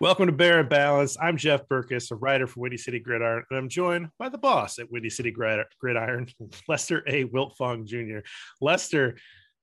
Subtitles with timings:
[0.00, 1.16] Welcome to Bear and Balance.
[1.20, 4.80] I'm Jeff Berckes, a writer for Windy City Gridiron, and I'm joined by the boss
[4.80, 6.26] at Windy City Gridiron,
[6.68, 7.24] Lester A.
[7.26, 8.26] Wiltfong Jr.
[8.60, 9.16] Lester,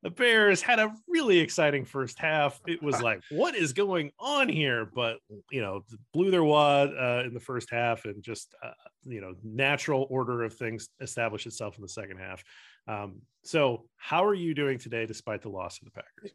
[0.04, 2.60] the Bears had a really exciting first half.
[2.66, 4.90] It was like, what is going on here?
[4.94, 5.18] But
[5.52, 8.72] you know, blew their wad uh, in the first half, and just uh,
[9.06, 12.44] you know, natural order of things established itself in the second half.
[12.88, 16.32] Um, so, how are you doing today, despite the loss of the Packers?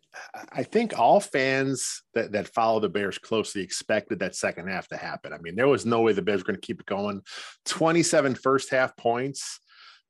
[0.52, 4.96] I think all fans that, that follow the Bears closely expected that second half to
[4.96, 5.32] happen.
[5.32, 7.22] I mean, there was no way the Bears were going to keep it going.
[7.66, 9.60] 27 first half points.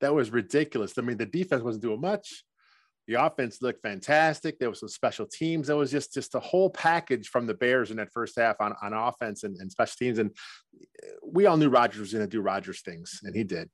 [0.01, 0.95] That was ridiculous.
[0.97, 2.45] I mean, the defense wasn't doing much.
[3.07, 4.59] The offense looked fantastic.
[4.59, 5.69] There was some special teams.
[5.69, 8.75] There was just just a whole package from the Bears in that first half on,
[8.83, 10.19] on offense and, and special teams.
[10.19, 10.33] And
[11.23, 13.71] we all knew Rodgers was going to do Rodgers things, and he did.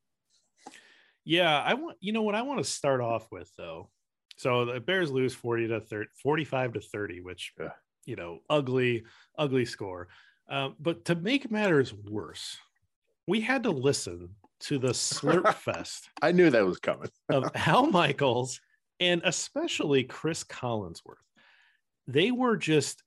[1.25, 3.91] Yeah, I want you know what I want to start off with though.
[4.37, 7.69] So the Bears lose 40 to 30, 45 to 30, which Yeah.
[8.07, 9.05] you know, ugly,
[9.39, 10.09] ugly score.
[10.49, 12.57] Um, but to make matters worse,
[13.29, 14.31] we had to listen
[14.61, 17.11] to the slurp fest I knew that was coming.
[17.29, 18.61] of Al Michaels
[19.01, 21.17] and especially Chris Collinsworth.
[22.09, 23.03] They were just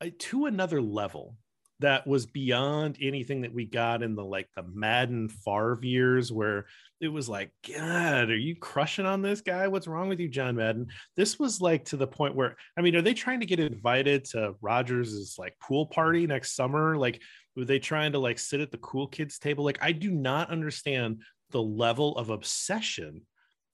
[0.00, 1.36] uh, to another level
[1.84, 6.64] that was beyond anything that we got in the like the Madden Favre years where
[6.98, 9.68] it was like, God, are you crushing on this guy?
[9.68, 10.86] What's wrong with you, John Madden?
[11.14, 14.24] This was like to the point where I mean, are they trying to get invited
[14.30, 16.96] to Rodgers' like pool party next summer?
[16.96, 17.20] Like,
[17.54, 19.62] were they trying to like sit at the cool kids table?
[19.62, 23.20] Like, I do not understand the level of obsession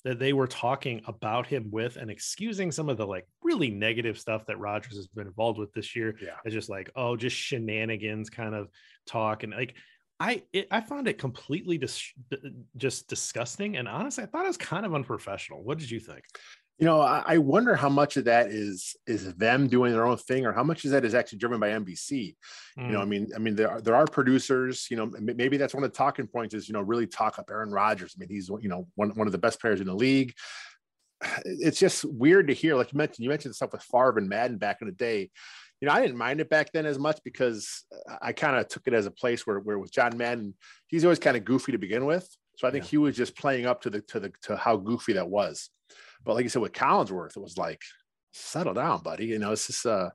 [0.04, 4.18] that they were talking about him with and excusing some of the like really negative
[4.18, 6.16] stuff that Rodgers has been involved with this year.
[6.22, 6.36] Yeah.
[6.44, 8.68] It's just like, oh, just shenanigans kind of
[9.06, 9.42] talk.
[9.42, 9.74] And like,
[10.18, 12.12] I, it, I found it completely dis-
[12.76, 13.76] just disgusting.
[13.76, 15.62] And honestly, I thought it was kind of unprofessional.
[15.62, 16.24] What did you think?
[16.80, 20.16] You know, I, I wonder how much of that is is them doing their own
[20.16, 22.34] thing, or how much of that is actually driven by NBC.
[22.78, 23.08] You know, I Mm.
[23.08, 24.86] mean, I mean, there are, there are producers.
[24.90, 27.50] You know, maybe that's one of the talking points is you know really talk up
[27.50, 28.14] Aaron Rodgers.
[28.16, 30.32] I mean, he's you know one one of the best players in the league.
[31.44, 32.76] It's just weird to hear.
[32.76, 35.30] Like you mentioned, you mentioned stuff with Favre and Madden back in the day.
[35.82, 37.84] You know, I didn't mind it back then as much because
[38.22, 40.54] I kind of took it as a place where where with John Madden,
[40.88, 42.26] he's always kind of goofy to begin with.
[42.60, 42.90] So I think Yeah.
[42.90, 45.70] he was just playing up to the to the to how goofy that was.
[46.26, 47.80] But like you said with Collinsworth, it was like,
[48.34, 49.24] settle down, buddy.
[49.24, 50.10] You know, it's just uh,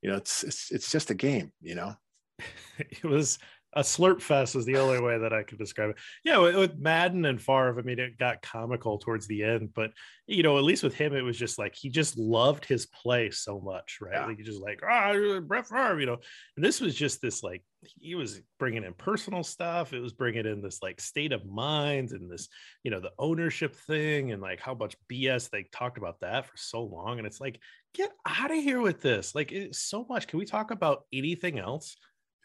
[0.00, 1.94] you know, it's it's it's just a game, you know.
[2.78, 3.38] it was
[3.74, 5.96] a slurp fest is the only way that I could describe it.
[6.24, 9.92] Yeah, with, with Madden and Favre, I mean, it got comical towards the end, but
[10.26, 13.30] you know, at least with him, it was just like he just loved his play
[13.30, 14.14] so much, right?
[14.14, 14.26] Yeah.
[14.26, 16.20] Like he just like ah, Brett Favre, you know.
[16.56, 19.92] And this was just this like he was bringing in personal stuff.
[19.92, 22.48] It was bringing in this like state of mind and this,
[22.84, 26.56] you know, the ownership thing and like how much BS they talked about that for
[26.56, 27.18] so long.
[27.18, 27.58] And it's like,
[27.94, 29.34] get out of here with this.
[29.34, 30.26] Like it's so much.
[30.26, 31.96] Can we talk about anything else?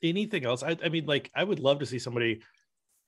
[0.03, 2.41] anything else I, I mean like i would love to see somebody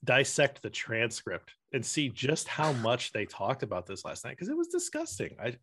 [0.04, 4.50] dissect the transcript and see just how much they talked about this last night because
[4.50, 5.56] it was disgusting i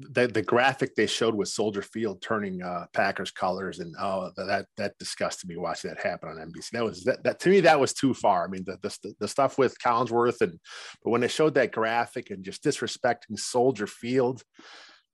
[0.00, 4.66] The the graphic they showed with Soldier Field turning uh Packers colors and oh that
[4.76, 6.70] that disgusted me watching that happen on NBC.
[6.72, 8.44] That was that, that to me that was too far.
[8.44, 10.58] I mean the, the the stuff with Collinsworth and
[11.04, 14.42] but when they showed that graphic and just disrespecting Soldier Field,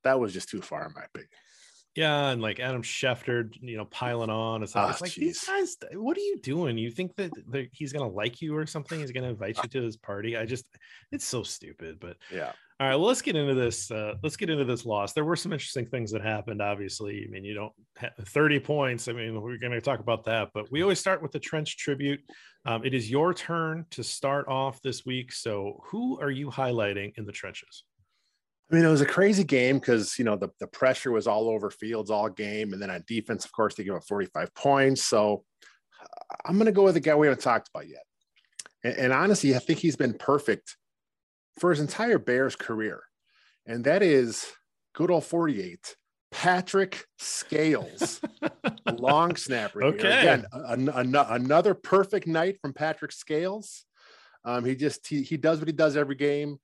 [0.05, 1.31] that was just too far in my opinion.
[1.97, 5.43] yeah and like adam schefter you know piling on and stuff Ah, it's like these
[5.45, 9.01] guys what are you doing you think that, that he's gonna like you or something
[9.01, 10.67] he's gonna invite you to his party i just
[11.11, 12.53] it's so stupid but Yeah.
[12.79, 13.91] All right, well, let's get into this.
[13.91, 15.15] Uh, let's get into this loss.
[15.15, 16.61] There were some interesting things that happened.
[16.61, 19.09] Obviously, I mean, you don't have 30 points.
[19.09, 21.79] I mean, we're going to talk about that, but we always start with the trench
[21.79, 22.21] tribute.
[22.67, 25.33] Um, it is your turn to start off this week.
[25.33, 27.85] So, who are you highlighting in the trenches?
[28.71, 31.49] I mean, it was a crazy game because you know the, the pressure was all
[31.49, 35.03] over Fields all game, and then on defense, of course, they give up 45 points.
[35.03, 35.45] So
[36.45, 38.03] I'm going to go with a guy we haven't talked about yet.
[38.85, 40.77] And, and, honestly, I think he's been perfect
[41.59, 43.03] for his entire Bears career,
[43.67, 44.53] and that is
[44.95, 45.97] good old 48,
[46.31, 48.21] Patrick Scales,
[48.99, 49.83] long snapper.
[49.85, 50.21] Okay, here.
[50.21, 53.85] again, an, an, another perfect night from Patrick Scales.
[54.45, 56.59] Um, he just he, he does what he does every game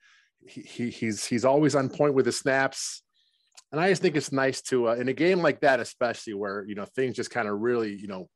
[0.47, 3.03] he, he's he's always on point with his snaps
[3.71, 6.65] and i just think it's nice to uh, in a game like that especially where
[6.67, 8.29] you know things just kind of really you know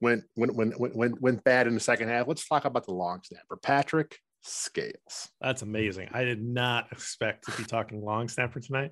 [0.00, 3.20] went went went went went bad in the second half let's talk about the long
[3.22, 8.90] snapper patrick scales that's amazing i did not expect to be talking long snapper tonight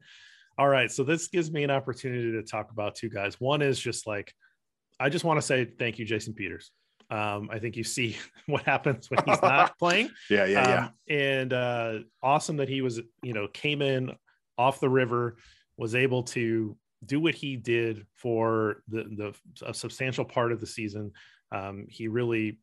[0.59, 3.79] all right so this gives me an opportunity to talk about two guys one is
[3.79, 4.33] just like
[5.01, 6.71] i just want to say thank you jason peters
[7.11, 8.17] um, I think you see
[8.47, 10.11] what happens when he's not playing.
[10.29, 11.17] Yeah, yeah, um, yeah.
[11.17, 14.13] And uh, awesome that he was, you know, came in
[14.57, 15.37] off the river,
[15.77, 20.67] was able to do what he did for the the a substantial part of the
[20.67, 21.13] season.
[21.53, 22.59] Um, he really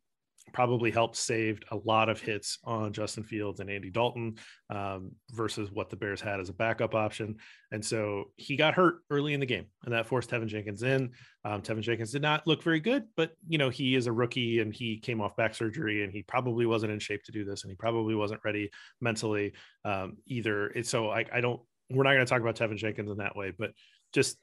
[0.52, 4.36] probably helped saved a lot of hits on Justin Fields and Andy Dalton
[4.70, 7.36] um, versus what the Bears had as a backup option.
[7.72, 11.10] And so he got hurt early in the game, and that forced Teven Jenkins in.
[11.44, 14.60] Um, Teven Jenkins did not look very good, but you know he is a rookie
[14.60, 17.62] and he came off back surgery, and he probably wasn't in shape to do this,
[17.62, 18.70] and he probably wasn't ready
[19.00, 19.52] mentally
[19.84, 20.72] um, either.
[20.82, 21.60] so I, I don't.
[21.90, 23.70] We're not going to talk about Teven Jenkins in that way, but
[24.12, 24.38] just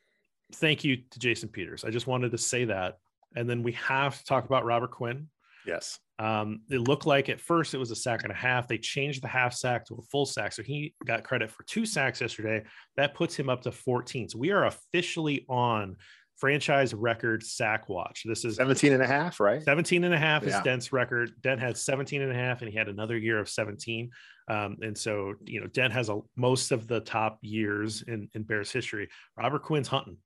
[0.53, 1.83] thank you to Jason Peters.
[1.83, 2.97] I just wanted to say that.
[3.35, 5.27] And then we have to talk about Robert Quinn
[5.65, 6.00] Yes.
[6.19, 8.68] Um, it looked like at first it was a sack and a half.
[8.68, 10.54] They changed the half sack to a full sack.
[10.54, 12.63] So he got credit for two sacks yesterday.
[12.98, 14.30] That puts him up to 14.
[14.30, 15.98] So we are officially on
[16.38, 18.24] franchise record sack watch.
[18.25, 19.63] This is 17 and a half, right?
[19.63, 20.57] 17 and a half yeah.
[20.57, 21.31] is Dent's record.
[21.42, 24.10] Dent had 17 and a half and he had another year of 17.
[24.50, 28.44] Um, and so, you know, Dent has a, most of the top years in, in
[28.44, 29.10] Bears history.
[29.38, 30.18] Robert Quinn's hunting.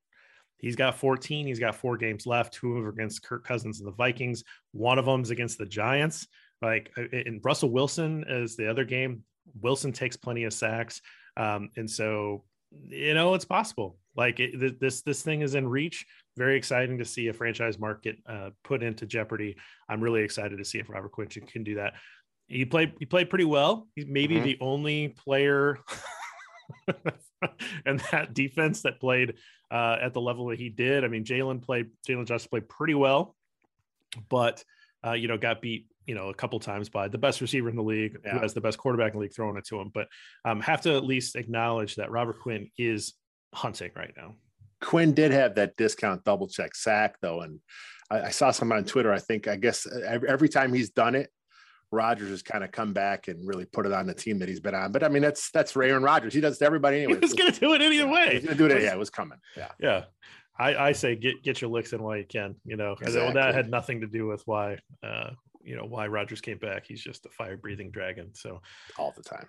[0.58, 1.46] He's got 14.
[1.46, 2.54] He's got four games left.
[2.54, 4.44] Two of them against Kirk Cousins and the Vikings.
[4.72, 6.26] One of them is against the Giants.
[6.60, 9.22] Like in Russell Wilson is the other game.
[9.60, 11.00] Wilson takes plenty of sacks,
[11.36, 12.44] um, and so
[12.88, 13.96] you know it's possible.
[14.16, 16.04] Like it, this this thing is in reach.
[16.36, 19.56] Very exciting to see a franchise market uh, put into jeopardy.
[19.88, 21.94] I'm really excited to see if Robert Quinn can do that.
[22.48, 23.86] He played he played pretty well.
[23.94, 24.44] He's maybe mm-hmm.
[24.44, 25.78] the only player
[27.86, 29.34] and that defense that played
[29.70, 31.04] uh, at the level that he did.
[31.04, 33.36] I mean, Jalen played, Jalen Justice played pretty well,
[34.28, 34.64] but,
[35.06, 37.76] uh, you know, got beat, you know, a couple times by the best receiver in
[37.76, 38.32] the league, yeah.
[38.32, 39.90] who has the best quarterback in the league throwing it to him.
[39.92, 40.08] But
[40.44, 43.14] um, have to at least acknowledge that Robert Quinn is
[43.54, 44.36] hunting right now.
[44.80, 47.40] Quinn did have that discount double check sack though.
[47.42, 47.60] And
[48.10, 51.14] I, I saw someone on Twitter, I think, I guess every, every time he's done
[51.14, 51.30] it,
[51.90, 54.60] Rodgers has kind of come back and really put it on the team that he's
[54.60, 54.92] been on.
[54.92, 56.34] But I mean, that's that's Aaron Rodgers.
[56.34, 57.20] He does to everybody anyway.
[57.20, 58.34] He's going to do it either way.
[58.34, 58.82] He's going to do it.
[58.82, 59.38] Yeah, it was coming.
[59.56, 60.04] Yeah, yeah.
[60.58, 62.56] I, I say get get your licks in while you can.
[62.64, 63.32] You know, exactly.
[63.34, 65.30] that had nothing to do with why uh,
[65.62, 66.84] you know why Rodgers came back.
[66.86, 68.34] He's just a fire breathing dragon.
[68.34, 68.60] So
[68.98, 69.46] all the time.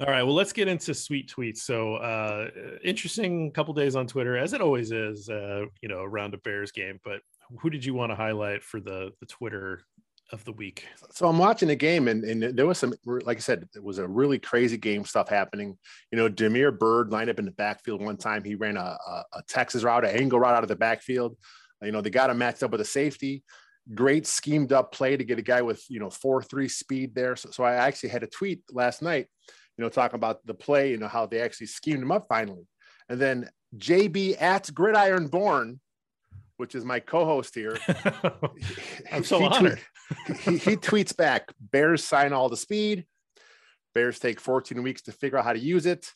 [0.00, 1.58] All right, well, let's get into sweet tweets.
[1.58, 2.48] So, uh,
[2.82, 6.72] interesting couple days on Twitter, as it always is, uh, you know, around a Bears
[6.72, 6.98] game.
[7.04, 7.20] But
[7.60, 9.82] who did you want to highlight for the the Twitter
[10.32, 10.86] of the week.
[11.10, 13.98] So I'm watching the game, and, and there was some, like I said, it was
[13.98, 15.76] a really crazy game stuff happening.
[16.10, 18.42] You know, Damiere Byrd lined up in the backfield one time.
[18.42, 21.36] He ran a, a, a Texas route, an angle route out of the backfield.
[21.82, 23.42] You know, they got him matched up with a safety.
[23.94, 27.34] Great schemed up play to get a guy with you know four three speed there.
[27.34, 29.26] So, so I actually had a tweet last night,
[29.76, 32.66] you know, talking about the play, you know, how they actually schemed him up finally.
[33.08, 35.80] And then JB at Gridiron Born
[36.62, 37.76] which is my co-host here.
[39.12, 39.80] I'm so he, honored.
[40.44, 43.04] he, he tweets back: Bears sign all the speed.
[43.96, 46.12] Bears take 14 weeks to figure out how to use it.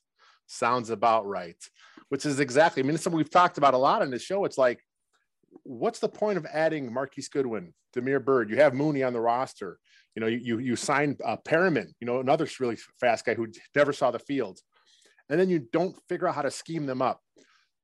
[0.47, 1.57] Sounds about right.
[2.11, 2.81] Which is exactly.
[2.81, 4.45] I mean, it's something we've talked about a lot on this show.
[4.45, 4.79] It's like,
[5.65, 8.49] what's the point of adding Marquise Goodwin, Damiere Byrd?
[8.49, 9.81] You have Mooney on the roster.
[10.15, 11.89] You know, you you, you signed uh, Perriman.
[11.99, 14.61] You know, another really fast guy who never saw the field,
[15.29, 17.21] and then you don't figure out how to scheme them up.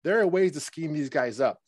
[0.04, 1.58] There are ways to scheme these guys up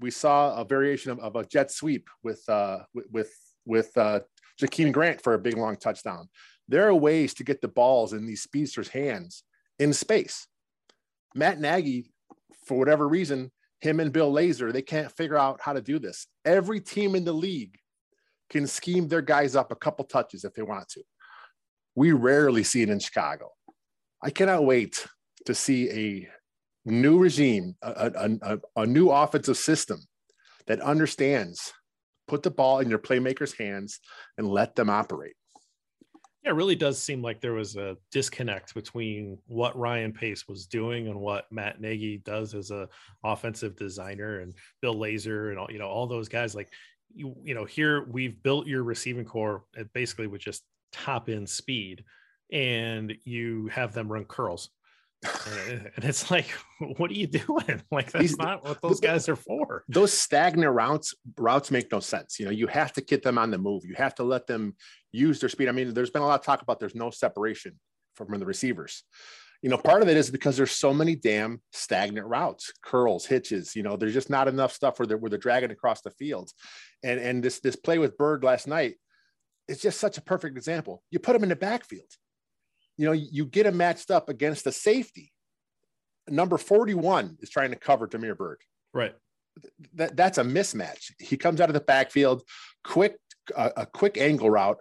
[0.00, 2.80] we saw a variation of, of a jet sweep with uh,
[3.12, 3.32] with
[3.66, 4.20] with uh,
[4.60, 6.28] Jakeem Grant for a big long touchdown.
[6.68, 9.42] There are ways to get the balls in these speedsters' hands
[9.78, 10.46] in space.
[11.34, 12.12] Matt Nagy,
[12.66, 16.26] for whatever reason, him and Bill Lazor, they can't figure out how to do this.
[16.44, 17.76] Every team in the league
[18.50, 21.02] can scheme their guys up a couple touches if they want to.
[21.94, 23.50] We rarely see it in Chicago.
[24.22, 25.06] I cannot wait
[25.46, 26.28] to see a
[26.84, 30.00] new regime, a, a, a, new offensive system
[30.66, 31.72] that understands
[32.26, 34.00] put the ball in your playmakers' hands
[34.38, 35.34] and let them operate.
[36.42, 40.66] Yeah, it really does seem like there was a disconnect between what Ryan Pace was
[40.66, 42.88] doing and what Matt Nagy does as a
[43.22, 46.54] offensive designer and Bill Lazor and all you know all those guys.
[46.54, 46.72] Like
[47.14, 52.04] you, you know, here we've built your receiving core basically with just top end speed,
[52.50, 54.70] and you have them run curls
[55.66, 56.46] and it's like,
[56.96, 57.82] what are you doing?
[57.90, 59.84] Like that's These, not what those guys are for.
[59.88, 62.38] Those stagnant routes routes make no sense.
[62.38, 63.84] You know, you have to get them on the move.
[63.84, 64.76] You have to let them
[65.12, 65.68] use their speed.
[65.68, 67.78] I mean, there's been a lot of talk about there's no separation
[68.14, 69.02] from the receivers.
[69.62, 73.76] You know, part of it is because there's so many damn stagnant routes, curls, hitches.
[73.76, 76.50] You know, there's just not enough stuff where they're where they're dragging across the field.
[77.02, 78.94] And and this this play with Byrd last night,
[79.68, 81.02] it's just such a perfect example.
[81.10, 82.10] You put him in the backfield
[83.00, 85.32] you know, you get him matched up against a safety.
[86.28, 88.60] Number 41 is trying to cover Damiere Byrd.
[88.92, 89.14] Right.
[89.94, 91.10] That, that's a mismatch.
[91.18, 92.42] He comes out of the backfield,
[92.84, 93.16] quick,
[93.56, 94.76] uh, a quick angle route.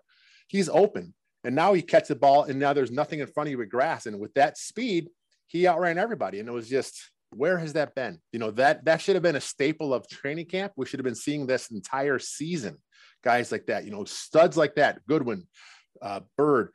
[0.48, 1.14] He's open.
[1.46, 3.70] And now he catches the ball, and now there's nothing in front of you with
[3.70, 4.06] grass.
[4.06, 5.08] And with that speed,
[5.48, 6.42] he outran everybody.
[6.42, 7.00] And it was just,
[7.30, 8.20] where has that been?
[8.34, 10.74] You know, that that should have been a staple of training camp.
[10.76, 12.80] We should have been seeing this entire season.
[13.24, 15.48] Guys like that, you know, studs like that, Goodwin,
[16.02, 16.74] uh, Byrd,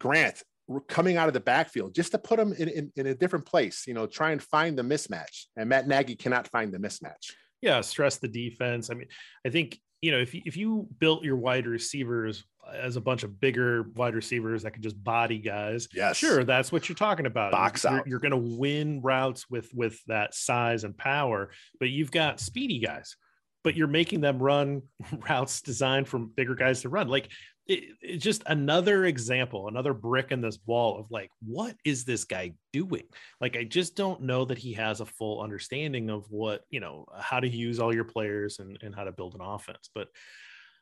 [0.00, 0.42] Grant,
[0.80, 3.86] coming out of the backfield just to put them in, in, in, a different place,
[3.86, 5.46] you know, try and find the mismatch.
[5.56, 7.32] And Matt Nagy cannot find the mismatch.
[7.60, 8.90] Yeah, stress the defense.
[8.90, 9.08] I mean,
[9.46, 13.22] I think, you know, if you, if you built your wide receivers as a bunch
[13.22, 17.26] of bigger wide receivers that could just body guys, yeah, sure, that's what you're talking
[17.26, 17.52] about.
[17.52, 17.96] Box you're, out.
[17.98, 22.40] You're, you're going to win routes with with that size and power, but you've got
[22.40, 23.16] speedy guys
[23.64, 24.82] but you're making them run
[25.28, 27.08] routes designed for bigger guys to run.
[27.08, 27.30] Like
[27.66, 32.24] it, it's just another example, another brick in this wall of like, what is this
[32.24, 33.04] guy doing?
[33.40, 37.06] Like, I just don't know that he has a full understanding of what, you know,
[37.16, 39.90] how to use all your players and, and how to build an offense.
[39.94, 40.08] But,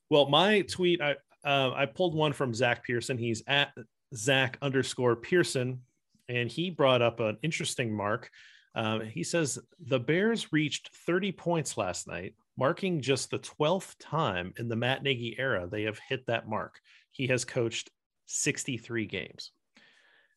[0.09, 3.19] well, my tweet, I, uh, I pulled one from Zach Pearson.
[3.19, 3.73] He's at
[4.15, 5.81] Zach underscore Pearson,
[6.29, 8.31] and he brought up an interesting mark.
[8.75, 14.53] Uh, he says the Bears reached 30 points last night, marking just the 12th time
[14.59, 16.79] in the Matt Nagy era they have hit that mark.
[17.11, 17.89] He has coached
[18.27, 19.51] 63 games.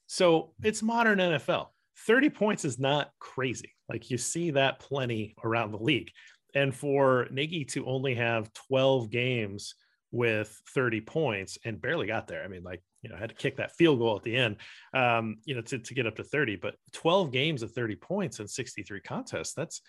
[0.07, 1.67] So it's modern NFL.
[2.07, 3.73] 30 points is not crazy.
[3.89, 6.11] Like you see that plenty around the league.
[6.55, 9.75] And for Nagy to only have 12 games
[10.11, 12.43] with 30 points and barely got there.
[12.43, 14.57] I mean, like, you know, had to kick that field goal at the end,
[14.93, 18.39] um, you know, to, to get up to 30, but 12 games of 30 points
[18.39, 19.53] and 63 contests.
[19.53, 19.81] That's,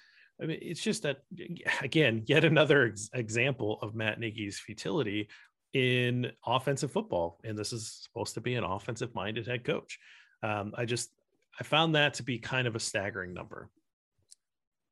[0.42, 1.22] I mean, it's just that
[1.82, 5.28] again, yet another ex- example of Matt Nagy's futility
[5.72, 9.98] in offensive football, and this is supposed to be an offensive-minded head coach.
[10.42, 11.10] Um, I just
[11.58, 13.68] I found that to be kind of a staggering number.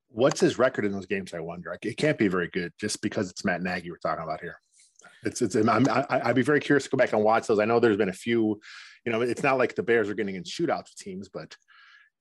[0.08, 1.32] What's his record in those games?
[1.34, 1.76] I wonder.
[1.82, 4.56] It can't be very good, just because it's Matt Nagy we're talking about here.
[5.24, 5.54] It's it's.
[5.56, 7.58] I'm, I, would be very curious to go back and watch those.
[7.58, 8.60] I know there's been a few.
[9.04, 11.56] You know, it's not like the Bears are getting in shootouts with teams, but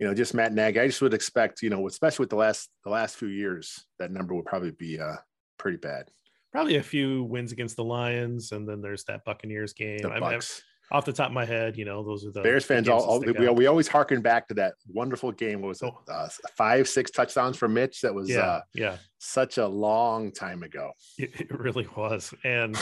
[0.02, 0.80] you know, just Matt Nagy.
[0.80, 4.12] I just would expect, you know, especially with the last the last few years, that
[4.12, 5.18] number would probably be uh,
[5.60, 6.10] pretty bad.
[6.52, 10.00] Probably a few wins against the Lions, and then there's that Buccaneers game.
[10.00, 10.64] The Bucks.
[10.92, 12.90] Off the top of my head, you know, those are the Bears fans.
[12.90, 15.62] All, all we, we always harken back to that wonderful game.
[15.62, 15.86] What was it?
[15.86, 16.12] Oh.
[16.12, 16.28] Uh,
[16.58, 18.02] five, six touchdowns for Mitch.
[18.02, 20.92] That was yeah, uh, yeah, such a long time ago.
[21.18, 22.76] It, it really was, and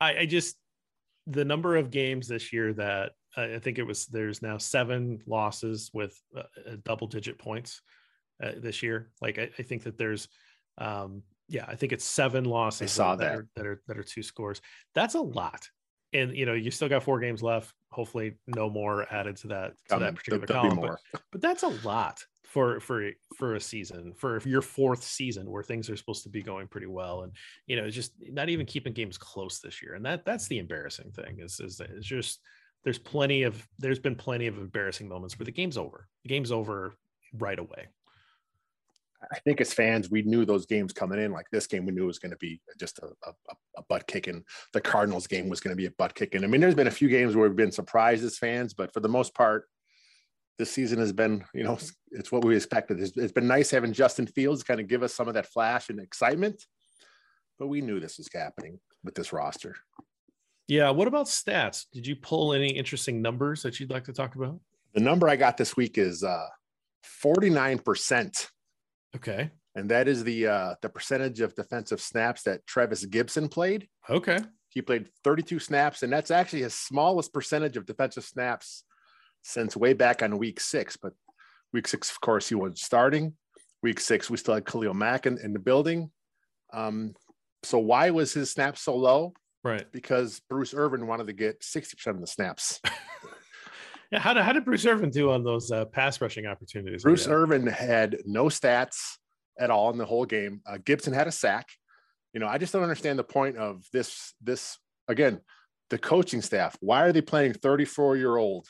[0.00, 0.56] I, I just
[1.26, 5.90] the number of games this year that I think it was there's now seven losses
[5.92, 6.42] with uh,
[6.84, 7.80] double digit points
[8.42, 9.10] uh, this year.
[9.20, 10.28] Like I, I, think that there's,
[10.78, 12.82] um, yeah, I think it's seven losses.
[12.82, 13.34] I saw that, that.
[13.34, 14.60] Are, that are that are two scores.
[14.94, 15.68] That's a lot,
[16.12, 17.74] and you know you still got four games left.
[17.90, 20.80] Hopefully, no more added to that to that particular column.
[20.80, 25.62] But, but that's a lot for for for a season for your fourth season where
[25.62, 27.32] things are supposed to be going pretty well and
[27.66, 31.10] you know just not even keeping games close this year and that that's the embarrassing
[31.10, 32.40] thing is is, is just
[32.84, 36.08] there's plenty of there's been plenty of embarrassing moments where the game's over.
[36.22, 36.94] The game's over
[37.32, 37.88] right away.
[39.32, 41.32] I think as fans, we knew those games coming in.
[41.32, 43.32] Like this game, we knew was going to be just a, a,
[43.76, 44.44] a butt kicking.
[44.72, 46.44] The Cardinals game was going to be a butt kicking.
[46.44, 49.00] I mean, there's been a few games where we've been surprised as fans, but for
[49.00, 49.68] the most part,
[50.58, 51.78] this season has been, you know,
[52.12, 53.00] it's what we expected.
[53.00, 55.88] it's, it's been nice having Justin Fields kind of give us some of that flash
[55.88, 56.64] and excitement,
[57.58, 59.76] but we knew this was happening with this roster.
[60.68, 60.90] Yeah.
[60.90, 61.86] What about stats?
[61.92, 64.60] Did you pull any interesting numbers that you'd like to talk about?
[64.94, 66.46] The number I got this week is uh,
[67.24, 68.48] 49%.
[69.16, 69.50] Okay.
[69.74, 73.88] And that is the uh, the percentage of defensive snaps that Trevis Gipson played.
[74.10, 74.38] Okay.
[74.70, 78.84] He played 32 snaps, and that's actually his smallest percentage of defensive snaps
[79.42, 80.96] since way back on week six.
[80.96, 81.12] But
[81.72, 83.34] week six, of course, he was starting.
[83.82, 86.10] Week six, we still had Khalil Mack in, in the building.
[86.72, 87.14] Um,
[87.62, 89.32] so why was his snap so low?
[89.64, 89.84] Right.
[89.92, 92.80] Because Bruce Irvin wanted to get 60% of the snaps.
[94.12, 94.20] yeah.
[94.20, 97.02] How did, how did Bruce Irvin do on those uh, pass rushing opportunities?
[97.02, 99.16] Bruce Irvin had no stats
[99.58, 100.60] at all in the whole game.
[100.66, 101.66] Uh, Gipson had a sack.
[102.32, 104.34] You know, I just don't understand the point of this.
[104.40, 105.40] This again,
[105.90, 106.76] the coaching staff.
[106.80, 108.68] Why are they playing 34 year old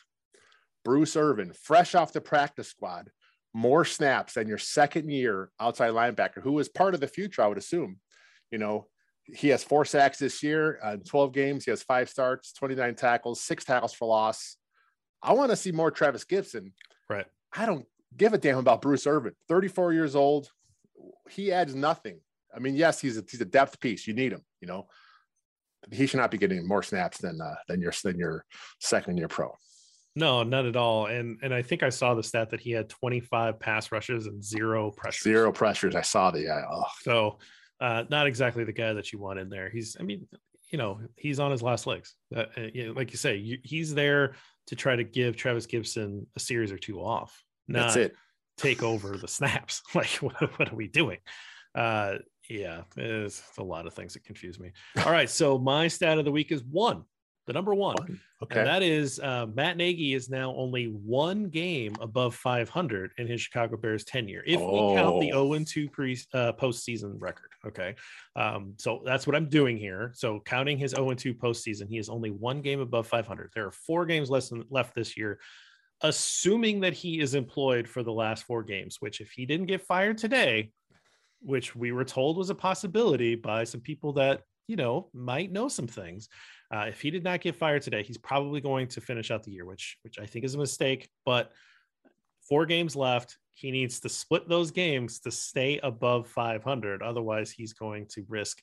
[0.84, 3.10] Bruce Irvin, fresh off the practice squad,
[3.52, 7.46] more snaps than your second year outside linebacker, who was part of the future, I
[7.48, 7.98] would assume.
[8.50, 8.86] You know,
[9.34, 11.64] he has four sacks this year, uh, 12 games.
[11.64, 14.56] He has five starts, 29 tackles, six tackles for loss.
[15.22, 16.72] I want to see more Travis Gipson.
[17.10, 17.26] Right.
[17.52, 20.48] I don't give a damn about Bruce Irvin, 34 years old.
[21.30, 22.20] He adds nothing.
[22.54, 24.06] I mean, yes, he's a, he's a depth piece.
[24.06, 24.86] You need him, you know.
[25.90, 28.44] He should not be getting more snaps than uh, than your than your
[28.80, 29.54] second year pro.
[30.16, 31.06] No, not at all.
[31.06, 34.42] And and I think I saw the stat that he had 25 pass rushes and
[34.42, 35.22] zero pressures.
[35.22, 35.94] Zero pressures.
[35.94, 36.62] I saw the yeah.
[36.68, 36.84] Oh.
[37.02, 37.38] So
[37.80, 39.68] uh, not exactly the guy that you want in there.
[39.68, 40.26] He's, I mean,
[40.70, 42.14] you know, he's on his last legs.
[42.34, 44.34] Uh, uh you know, like you say, you, he's there
[44.66, 47.42] to try to give Travis Gipson a series or two off.
[47.68, 48.16] That's it.
[48.56, 49.82] take over the snaps.
[49.94, 51.18] like, what, what are we doing?
[51.74, 52.16] Uh,
[52.48, 54.72] yeah, it's, it's a lot of things that confuse me.
[55.04, 57.04] All right, so my stat of the week is one
[57.48, 58.20] the number one.
[58.42, 58.60] Okay.
[58.60, 63.40] And that is uh, Matt Nagy is now only one game above 500 in his
[63.40, 64.90] Chicago Bears tenure, if oh.
[64.90, 67.50] we count the 0 2 pre uh, postseason record.
[67.66, 67.96] Okay.
[68.36, 70.12] Um, so that's what I'm doing here.
[70.14, 73.50] So counting his 0 2 postseason, he is only one game above 500.
[73.54, 75.40] There are four games less than, left this year.
[76.02, 79.80] Assuming that he is employed for the last four games, which if he didn't get
[79.80, 80.70] fired today,
[81.40, 85.66] which we were told was a possibility by some people that you know might know
[85.66, 86.28] some things
[86.70, 89.50] uh, if he did not get fired today, he's probably going to finish out the
[89.50, 91.08] year, which which I think is a mistake.
[91.24, 91.52] But
[92.48, 93.38] four games left.
[93.54, 97.02] He needs to split those games to stay above 500.
[97.02, 98.62] Otherwise, he's going to risk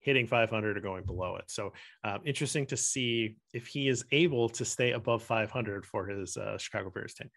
[0.00, 1.44] hitting 500 or going below it.
[1.48, 1.72] So
[2.04, 6.58] um, interesting to see if he is able to stay above 500 for his uh,
[6.58, 7.32] Chicago Bears tenure.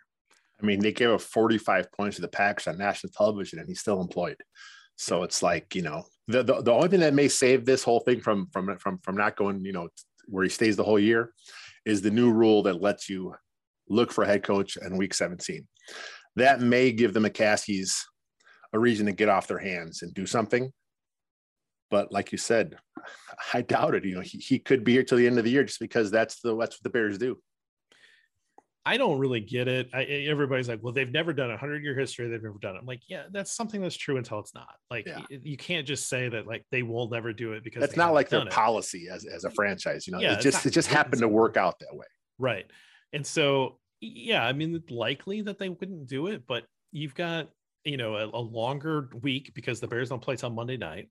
[0.61, 3.79] I mean, they gave up 45 points to the Packers on national television, and he's
[3.79, 4.37] still employed.
[4.97, 8.01] So it's like you know, the, the, the only thing that may save this whole
[8.01, 9.87] thing from from from from not going, you know,
[10.29, 11.33] where he stays the whole year
[11.85, 13.33] is the new rule that lets you
[13.87, 15.67] look for a head coach in week 17.
[16.35, 18.03] That may give the McCaskies
[18.73, 20.71] a reason to get off their hands and do something.
[21.89, 22.77] But like you said,
[23.53, 24.05] I doubt it.
[24.05, 26.11] You know, he, he could be here till the end of the year just because
[26.11, 27.37] that's the that's what the Bears do.
[28.89, 29.87] I don't really get it.
[29.93, 32.27] I, everybody's like, well, they've never done a hundred year history.
[32.27, 32.79] They've never done it.
[32.79, 34.73] I'm like, yeah, that's something that's true until it's not.
[34.89, 35.21] Like, yeah.
[35.29, 38.15] you, you, can't just say that like they will never do it because that's not
[38.15, 38.49] like their it.
[38.49, 40.07] policy as, as a franchise.
[40.07, 42.07] You know, yeah, it just it just happened to work out that way.
[42.39, 42.65] Right.
[43.13, 47.47] And so, yeah, I mean, likely that they wouldn't do it, but you've got
[47.83, 51.09] you know a, a longer week because the Bears don't play till Monday night.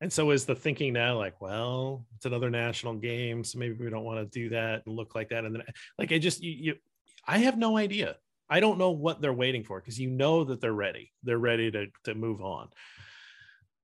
[0.00, 3.90] And so is the thinking now like, well, it's another national game, so maybe we
[3.90, 5.44] don't want to do that and look like that.
[5.44, 5.62] And then
[5.98, 6.74] like I just you, you
[7.26, 8.16] I have no idea.
[8.48, 11.12] I don't know what they're waiting for because you know that they're ready.
[11.22, 12.68] They're ready to to move on.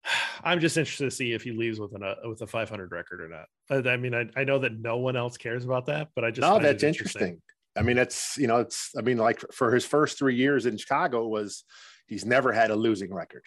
[0.44, 3.20] I'm just interested to see if he leaves with an uh, with a 500 record
[3.20, 3.86] or not.
[3.86, 6.40] I, mean, I, I know that no one else cares about that, but I just
[6.40, 7.22] no, that's interesting.
[7.22, 7.42] interesting.
[7.76, 10.76] I mean, it's you know, it's I mean, like for his first three years in
[10.76, 11.64] Chicago was
[12.06, 13.42] he's never had a losing record.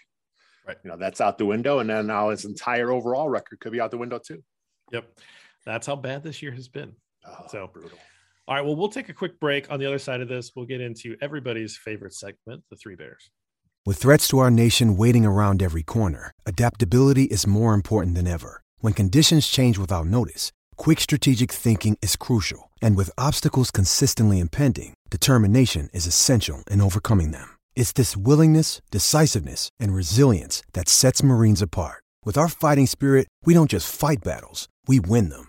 [0.67, 0.77] Right.
[0.83, 3.81] You know, that's out the window, and then now his entire overall record could be
[3.81, 4.43] out the window too.
[4.91, 5.19] Yep,
[5.65, 6.93] that's how bad this year has been.
[7.25, 7.97] Oh, so brutal.
[8.49, 9.69] All right, well, we'll take a quick break.
[9.69, 13.29] On the other side of this, we'll get into everybody's favorite segment, the Three Bears.
[13.85, 18.63] With threats to our nation waiting around every corner, adaptability is more important than ever.
[18.79, 22.71] When conditions change without notice, quick strategic thinking is crucial.
[22.81, 27.55] And with obstacles consistently impending, determination is essential in overcoming them.
[27.75, 32.03] It's this willingness, decisiveness, and resilience that sets Marines apart.
[32.25, 35.48] With our fighting spirit, we don't just fight battles, we win them.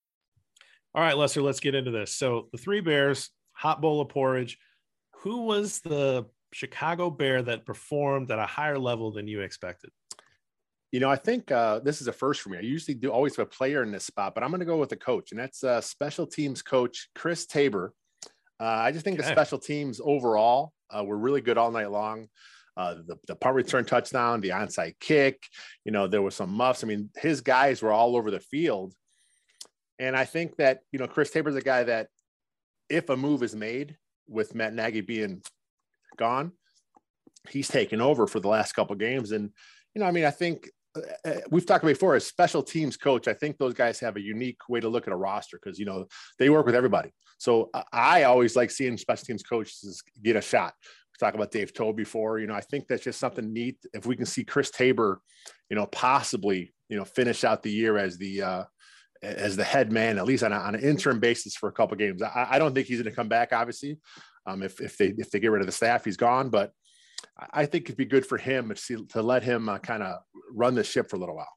[0.93, 2.13] All right, Lester, let's get into this.
[2.13, 4.57] So the three bears, hot bowl of porridge.
[5.21, 9.91] Who was the Chicago Bear that performed at a higher level than you expected?
[10.91, 12.57] You know, I think uh, this is a first for me.
[12.57, 14.77] I usually do always have a player in this spot, but I'm going to go
[14.77, 17.93] with a coach, and that's uh, special teams coach Chris Tabor.
[18.59, 19.25] Uh, I just think okay.
[19.25, 22.27] the special teams overall uh, were really good all night long.
[22.75, 25.43] Uh, the, the punt return touchdown, the onside kick,
[25.85, 26.83] you know, there were some muffs.
[26.83, 28.93] I mean, his guys were all over the field.
[30.01, 32.07] And I think that, you know, Chris Tabor's a guy that
[32.89, 35.43] if a move is made with Matt Nagy being
[36.17, 36.53] gone,
[37.47, 39.31] he's taken over for the last couple games.
[39.31, 39.51] And,
[39.93, 43.29] you know, I mean, I think uh, uh, we've talked before as special teams coach
[43.29, 45.85] i think those guys have a unique way to look at a roster because you
[45.85, 46.05] know
[46.37, 47.09] they work with everybody.
[47.37, 50.73] So i always like seeing special teams coaches get a shot.
[50.83, 53.77] We talked about dave toub before you know i think that's just something neat.
[53.93, 55.21] If we can see chris tabor
[55.69, 58.63] you know possibly you know finish out the year as the uh
[59.21, 61.95] as the head man at least on, a, on an interim basis for a couple
[61.97, 63.99] games I, I don't think he's going to come back obviously
[64.45, 66.71] um if, if they if they get rid of the staff he's gone but
[67.53, 70.19] I think it'd be good for him to, to let him uh, kind of
[70.51, 71.51] run the ship for a little while.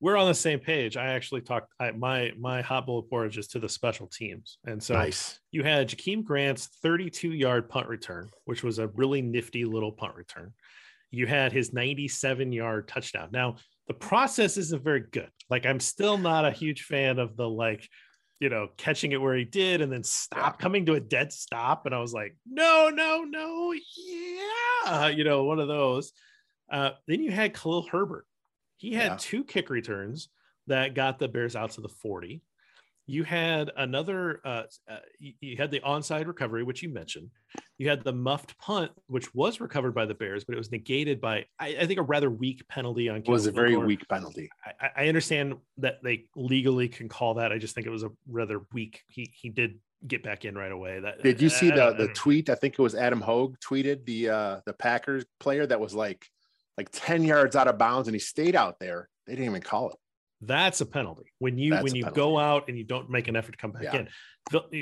[0.00, 0.96] We're on the same page.
[0.96, 1.72] I actually talked.
[1.80, 5.40] I, my my hot bullet board is to the special teams, and so nice.
[5.50, 10.14] you had Jakeem Grant's 32 yard punt return, which was a really nifty little punt
[10.14, 10.52] return.
[11.10, 13.30] You had his 97 yard touchdown.
[13.32, 13.56] Now
[13.88, 15.30] the process isn't very good.
[15.50, 17.88] Like I'm still not a huge fan of the like
[18.40, 21.86] you know, catching it where he did and then stop coming to a dead stop.
[21.86, 26.12] And I was like, no, no, no, yeah, you know, one of those.
[26.70, 28.26] Uh, then you had Khalil Herbert.
[28.76, 29.16] He had yeah.
[29.18, 30.28] two kick returns
[30.68, 32.42] that got the Bears out to the 40.
[33.10, 37.30] You had another, uh, uh, you had the onside recovery, which you mentioned.
[37.78, 41.18] You had the muffed punt, which was recovered by the Bears, but it was negated
[41.18, 43.16] by, I, I think, a rather weak penalty on.
[43.16, 44.50] It was a very weak penalty.
[44.78, 47.50] I, I, understand that they legally can call that.
[47.50, 49.00] I just think it was a rather weak.
[49.08, 51.00] He he did get back in right away.
[51.00, 52.50] That did you see the the tweet?
[52.50, 56.26] I think it was Adam Hoge tweeted the uh the Packers player that was like
[56.76, 59.08] like ten yards out of bounds, and he stayed out there.
[59.26, 59.96] They didn't even call it.
[60.40, 63.36] That's a penalty when you That's when you go out and you don't make an
[63.36, 63.96] effort to come back yeah.
[63.96, 64.08] in.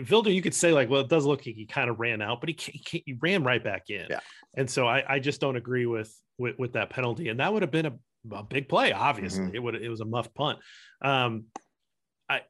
[0.05, 2.41] Vildor, you could say like, well, it does look like he kind of ran out,
[2.41, 4.07] but he, he, he ran right back in.
[4.11, 4.21] Yeah.
[4.57, 7.63] And so I, I just don't agree with, with with that penalty, and that would
[7.63, 7.93] have been a,
[8.33, 8.93] a big play.
[8.93, 9.55] Obviously, mm-hmm.
[9.55, 10.59] it would it was a muffed punt.
[11.03, 11.47] Um,
[12.29, 12.43] I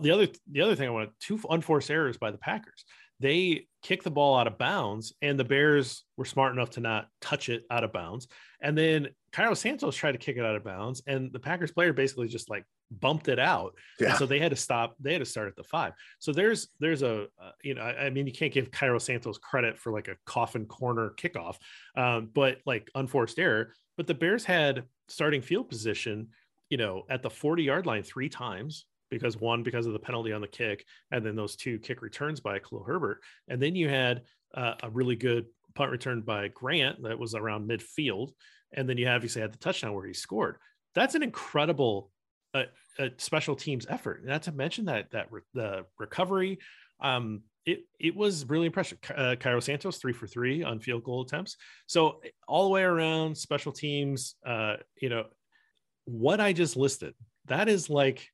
[0.00, 2.84] the other the other thing I want two unforced errors by the Packers.
[3.20, 7.06] They kicked the ball out of bounds, and the Bears were smart enough to not
[7.20, 8.26] touch it out of bounds.
[8.62, 11.92] And then Cairo Santos tried to kick it out of bounds, and the Packers player
[11.92, 13.74] basically just like bumped it out.
[13.98, 14.10] Yeah.
[14.10, 14.96] And so they had to stop.
[15.00, 15.92] They had to start at the five.
[16.18, 19.38] So there's there's a uh, you know I, I, mean you can't give Cairo Santos
[19.38, 21.56] credit for like a coffin corner kickoff,
[21.96, 23.74] um, but like unforced error.
[23.96, 26.28] But the Bears had starting field position,
[26.70, 30.32] you know, at the 40 yard line three times because one because of the penalty
[30.32, 33.88] on the kick, and then those two kick returns by Khalil Herbert, and then you
[33.88, 34.22] had
[34.54, 38.30] uh, a really good punt return by Grant that was around midfield,
[38.72, 40.56] and then you obviously had the touchdown where he scored.
[40.94, 42.10] That's an incredible
[42.54, 42.64] uh,
[42.98, 44.24] uh, special teams effort.
[44.24, 46.58] Not to mention that that re- the recovery,
[47.00, 48.98] um, it it was really impressive.
[49.14, 51.56] Uh, Cairo Santos three for three on field goal attempts.
[51.86, 54.34] So all the way around, special teams.
[54.44, 55.24] Uh, you know
[56.06, 57.14] what I just listed.
[57.46, 58.28] That is like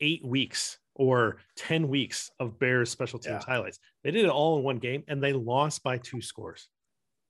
[0.00, 3.54] eight weeks or 10 weeks of Bears special teams yeah.
[3.54, 3.78] highlights.
[4.02, 6.68] They did it all in one game and they lost by two scores.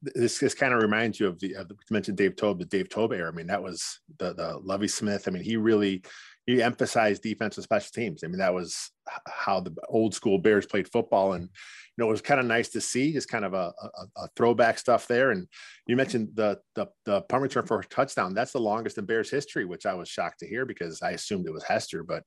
[0.03, 2.89] This, this kind of reminds you of the, uh, you mentioned Dave Toub, the Dave
[2.89, 3.31] Toub era.
[3.31, 5.27] I mean, that was the, the Lovie Smith.
[5.27, 6.03] I mean, he really,
[6.47, 8.23] he emphasized defensive special teams.
[8.23, 8.91] I mean, that was
[9.27, 11.33] how the old school Bears played football.
[11.33, 11.49] And you
[11.99, 14.79] know, it was kind of nice to see just kind of a, a, a, throwback
[14.79, 15.33] stuff there.
[15.33, 15.49] And
[15.87, 18.35] you mentioned the, the, the punt return for a touchdown.
[18.35, 21.47] That's the longest in Bears history, which I was shocked to hear because I assumed
[21.47, 22.23] it was Hester, but,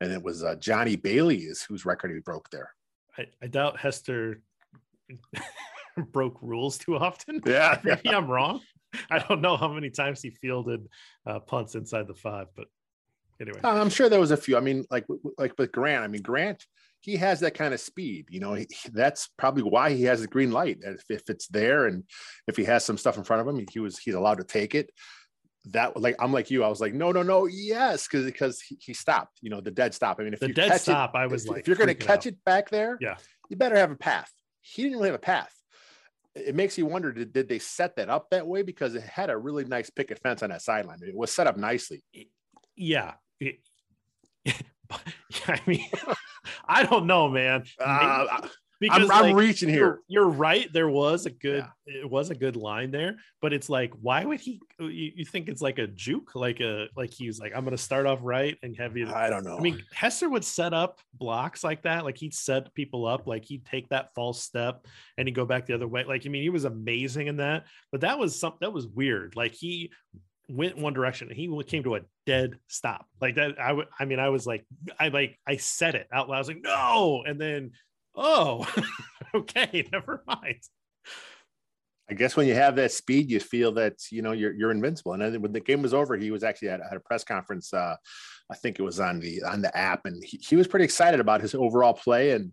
[0.00, 2.70] and it was uh, Johnny Bailey is whose record he broke there.
[3.16, 4.42] I, I doubt Hester
[6.12, 7.40] broke rules too often.
[7.46, 7.78] Yeah.
[7.84, 8.60] Maybe I'm wrong.
[9.10, 10.86] I don't know how many times he fielded
[11.26, 12.66] uh, punts inside the five, but
[13.40, 13.60] anyway.
[13.62, 14.56] Uh, I'm sure there was a few.
[14.56, 15.06] I mean, like,
[15.38, 16.64] like with Grant, I mean, Grant,
[17.04, 18.28] he has that kind of speed.
[18.30, 20.78] You know, he, that's probably why he has the green light.
[20.80, 22.04] If, if it's there and
[22.46, 24.74] if he has some stuff in front of him, he was he's allowed to take
[24.74, 24.90] it.
[25.66, 26.64] That like I'm like you.
[26.64, 29.38] I was like, no, no, no, yes, because because he, he, stopped.
[29.42, 30.18] You know, the dead stop.
[30.18, 31.88] I mean, if the you dead stop, it, I was if, like, if you're going
[31.88, 32.32] to catch out.
[32.32, 33.16] it back there, yeah,
[33.50, 34.30] you better have a path.
[34.60, 35.52] He didn't really have a path.
[36.34, 39.30] It makes you wonder: did, did they set that up that way because it had
[39.30, 40.98] a really nice picket fence on that sideline?
[41.02, 42.02] It was set up nicely.
[42.76, 43.14] Yeah.
[43.40, 43.58] It,
[45.46, 45.86] I mean,
[46.68, 47.64] I don't know, man.
[47.78, 48.48] Uh,
[48.80, 49.78] because I'm, I'm reaching here.
[49.78, 50.70] You're, you're, right.
[50.72, 52.02] There was a good, yeah.
[52.02, 54.60] it was a good line there, but it's like, why would he?
[54.78, 57.82] You, you, think it's like a juke, like a like he's like, I'm going to
[57.82, 59.08] start off right and have you.
[59.08, 59.56] I don't know.
[59.56, 63.44] I mean, Hester would set up blocks like that, like he'd set people up, like
[63.44, 66.04] he'd take that false step and he'd go back the other way.
[66.04, 69.36] Like, I mean, he was amazing in that, but that was something that was weird.
[69.36, 69.92] Like he
[70.48, 74.18] went one direction and he came to a dead stop like that i i mean
[74.18, 74.66] i was like
[75.00, 77.70] i like i said it out loud i was like no and then
[78.14, 78.66] oh
[79.34, 80.60] okay never mind
[82.10, 85.14] I guess when you have that speed, you feel that you know you're you're invincible.
[85.14, 87.72] And then when the game was over, he was actually at, at a press conference.
[87.72, 87.96] Uh,
[88.50, 91.18] I think it was on the on the app, and he, he was pretty excited
[91.18, 92.32] about his overall play.
[92.32, 92.52] And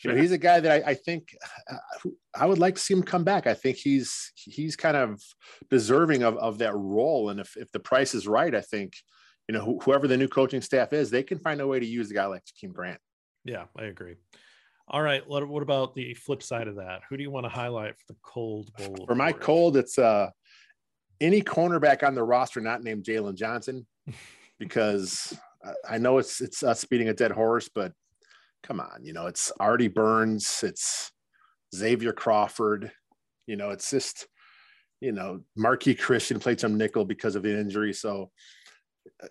[0.04, 1.36] you know, he's a guy that I, I think
[1.70, 3.46] uh, I would like to see him come back.
[3.46, 5.20] I think he's he's kind of
[5.68, 7.30] deserving of of that role.
[7.30, 8.94] And if if the price is right, I think
[9.48, 11.86] you know wh- whoever the new coaching staff is, they can find a way to
[11.86, 13.00] use a guy like Jakeem Grant.
[13.44, 14.16] Yeah, I agree.
[14.88, 15.26] All right.
[15.26, 17.02] What, what about the flip side of that?
[17.08, 19.06] Who do you want to highlight for the cold bowl?
[19.06, 20.30] For my cold, it's uh
[21.20, 23.86] any cornerback on the roster not named Jaylon Johnson,
[24.58, 25.36] because
[25.88, 27.92] I know it's it's us beating a dead horse, but
[28.62, 31.12] come on, you know, it's Artie Burns, it's
[31.74, 32.92] Xavier Crawford,
[33.46, 34.26] you know, it's just,
[35.00, 37.92] you know, Marqui Christian played some nickel because of the injury.
[37.92, 38.30] So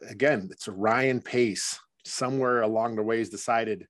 [0.09, 3.85] again, it's Ryan Pace somewhere along the ways decided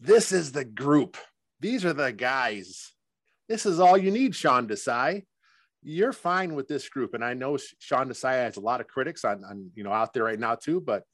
[0.00, 1.16] this is the group.
[1.60, 2.92] These are the guys.
[3.48, 5.24] This is all you need, Sean Desai.
[5.82, 7.14] You're fine with this group.
[7.14, 10.12] And I know Sean Desai has a lot of critics on, on, you know, out
[10.12, 11.04] there right now too, but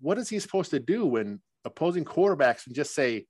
[0.00, 3.26] what is he supposed to do when opposing quarterbacks and just say,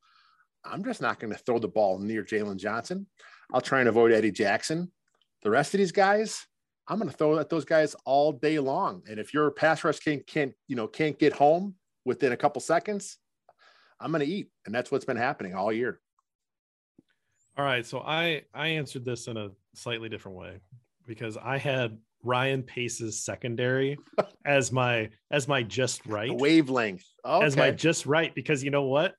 [0.64, 3.06] I'm just not going to throw the ball near Jaylon Johnson.
[3.52, 4.90] I'll try and avoid Eddie Jackson.
[5.42, 6.46] The rest of these guys,
[6.88, 9.02] I'm going to throw at those guys all day long.
[9.08, 12.60] And if your pass rush can't, can't you know, can't get home within a couple
[12.60, 13.18] seconds,
[14.00, 14.48] I'm going to eat.
[14.66, 16.00] And that's what's been happening all year.
[17.56, 17.86] All right.
[17.86, 20.58] So I, I answered this in a slightly different way
[21.06, 23.98] because I had Ryan Pace's secondary
[24.44, 27.46] as my, as my just right the wavelength okay.
[27.46, 29.14] as my just right, because you know what?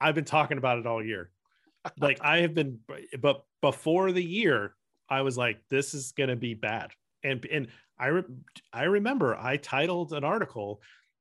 [0.00, 1.30] I've been talking about it all year.
[1.98, 2.78] like I have been,
[3.20, 4.74] but before the year,
[5.08, 6.90] I was like, this is going to be bad.
[7.24, 7.68] And, and
[7.98, 8.24] I, re-
[8.72, 10.80] I remember I titled an article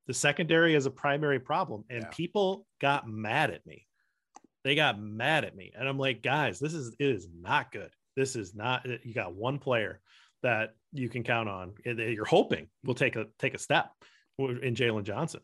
[0.10, 2.10] the secondary is a primary problem and yeah.
[2.10, 3.86] people got mad at me
[4.64, 7.92] they got mad at me and i'm like guys this is it is not good
[8.16, 10.02] this is not you got one player
[10.44, 13.92] that you can count on you're hoping will take a take a step
[14.38, 15.42] in Jaylon Johnson.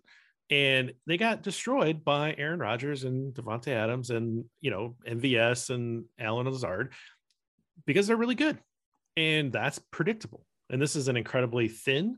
[0.50, 6.06] And they got destroyed by Aaron Rodgers and Davante Adams and you know MVS and
[6.20, 6.94] Allen Lazard
[7.86, 8.60] because they're really good.
[9.18, 10.46] And that's predictable.
[10.70, 12.18] And this is an incredibly thin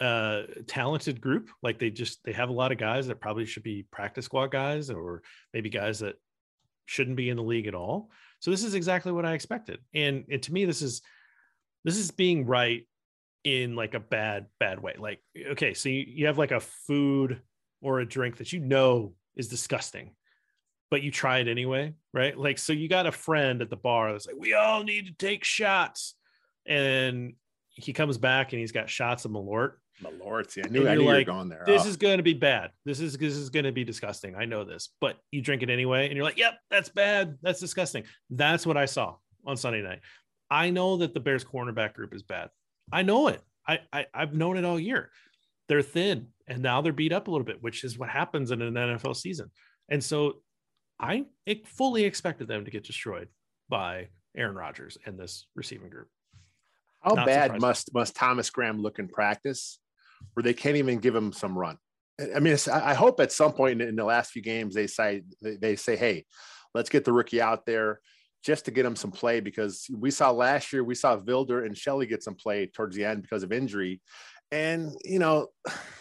[0.00, 1.50] uh talented group.
[1.62, 4.50] Like they just they have a lot of guys that probably should be practice squad
[4.50, 6.16] guys or maybe guys that
[6.86, 8.10] shouldn't be in the league at all.
[8.40, 9.78] So this is exactly what i expected.
[9.94, 11.02] And, and to me this is
[11.84, 12.86] this is being right
[13.44, 17.40] in like a bad bad way like okay so you, you have like a food
[17.80, 20.14] or a drink that you know is disgusting
[20.90, 24.12] but you try it anyway right like so you got a friend at the bar
[24.12, 26.14] that's like we all need to take shots
[26.66, 27.34] and
[27.70, 30.58] he comes back and he's got shots of malort Malort.
[30.64, 31.64] I knew, I knew like, you were going there.
[31.66, 31.88] This oh.
[31.88, 32.70] is going to be bad.
[32.84, 34.34] This is this is going to be disgusting.
[34.34, 37.38] I know this, but you drink it anyway, and you're like, "Yep, that's bad.
[37.42, 39.16] That's disgusting." That's what I saw
[39.46, 40.00] on Sunday night.
[40.52, 42.50] I know that the Bears cornerback group is bad.
[42.92, 43.40] I know it.
[43.66, 45.10] I, I I've known it all year.
[45.66, 48.60] They're thin, and now they're beat up a little bit, which is what happens in
[48.60, 49.50] an NFL season.
[49.88, 50.42] And so,
[51.00, 51.24] I
[51.64, 53.28] fully expected them to get destroyed
[53.70, 56.08] by Aaron Rodgers and this receiving group.
[57.00, 59.78] How Not bad must must Thomas Graham look in practice
[60.34, 61.78] where they can't even give him some run.
[62.36, 65.76] I mean, I hope at some point in the last few games they say they
[65.76, 66.26] say, "Hey,
[66.74, 68.00] let's get the rookie out there
[68.42, 71.76] just to get him some play." Because we saw last year, we saw Vildor and
[71.76, 74.00] Shelley get some play towards the end because of injury,
[74.50, 75.48] and you know,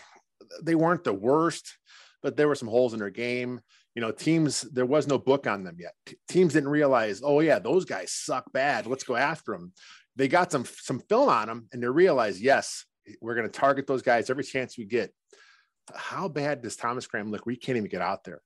[0.64, 1.78] they weren't the worst,
[2.22, 3.62] but there were some holes in their game.
[3.96, 5.94] You know, teams there was no book on them yet.
[6.30, 8.88] Teams didn't realize, oh yeah, those guys suck bad.
[8.88, 9.74] Let's go after them.
[10.16, 12.86] They got some some film on them, and they realized, yes,
[13.22, 15.14] we're going to target those guys every chance we get.
[15.94, 17.46] How bad does Thomas Graham look?
[17.46, 18.42] We can't even get out there.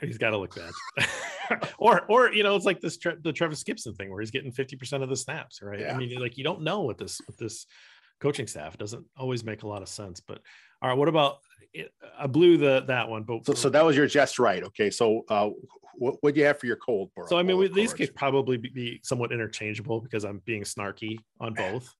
[0.00, 1.60] He's got to look bad.
[1.78, 4.76] or, or you know, it's like this the Travis Gipson thing where he's getting fifty
[4.76, 5.80] percent of the snaps, right?
[5.80, 5.94] Yeah.
[5.94, 7.66] I mean, like you don't know what this with this
[8.20, 8.74] coaching staff.
[8.74, 10.20] It doesn't always make a lot of sense.
[10.20, 10.40] But
[10.82, 11.38] all right, what about
[12.18, 14.62] I blew the that one, but so, so that was your just right.
[14.62, 15.50] Okay, so uh,
[15.96, 17.10] what what do you have for your cold?
[17.26, 21.54] So I mean, we, these could probably be somewhat interchangeable because I'm being snarky on
[21.54, 21.92] both.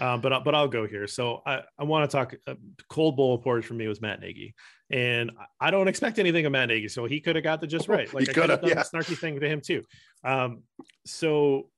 [0.00, 1.06] Um, but but I'll go here.
[1.06, 2.34] So I, I want to talk.
[2.46, 2.54] Uh,
[2.88, 4.54] cold bowl of porridge for me was Matt Nagy,
[4.90, 7.88] and I don't expect anything of Matt Nagy, so he could have got the just
[7.88, 8.12] right.
[8.12, 8.80] Like I could have done yeah.
[8.80, 9.82] a snarky thing to him too.
[10.24, 10.62] Um,
[11.04, 11.68] so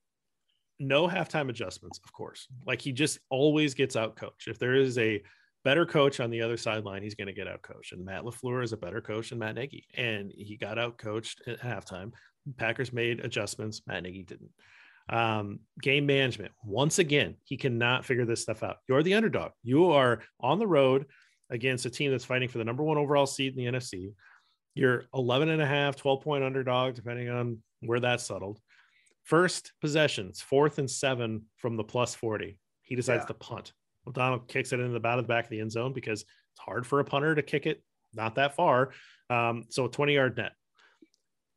[0.78, 2.48] no halftime adjustments, of course.
[2.66, 4.48] Like he just always gets out coached.
[4.48, 5.22] If there is a
[5.64, 7.92] better coach on the other sideline, he's going to get out coached.
[7.92, 11.42] And Matt LaFleur is a better coach than Matt Nagy, and he got out coached
[11.46, 12.12] at halftime.
[12.56, 13.82] Packers made adjustments.
[13.86, 14.50] Matt Nagy didn't.
[15.08, 16.52] Um, game management.
[16.64, 18.76] Once again, he cannot figure this stuff out.
[18.88, 19.52] You're the underdog.
[19.62, 21.06] You are on the road
[21.50, 24.12] against a team that's fighting for the number one overall seed in the NFC.
[24.74, 28.58] You're 11 and a half, 12 point underdog, depending on where that's settled.
[29.24, 32.58] First possessions, fourth and seven from the plus 40.
[32.82, 33.26] He decides yeah.
[33.26, 33.72] to punt.
[34.08, 36.60] O'Donnell kicks it into the back of the back of the end zone because it's
[36.60, 37.82] hard for a punter to kick it
[38.14, 38.90] not that far.
[39.30, 40.52] Um, so a 20 yard net.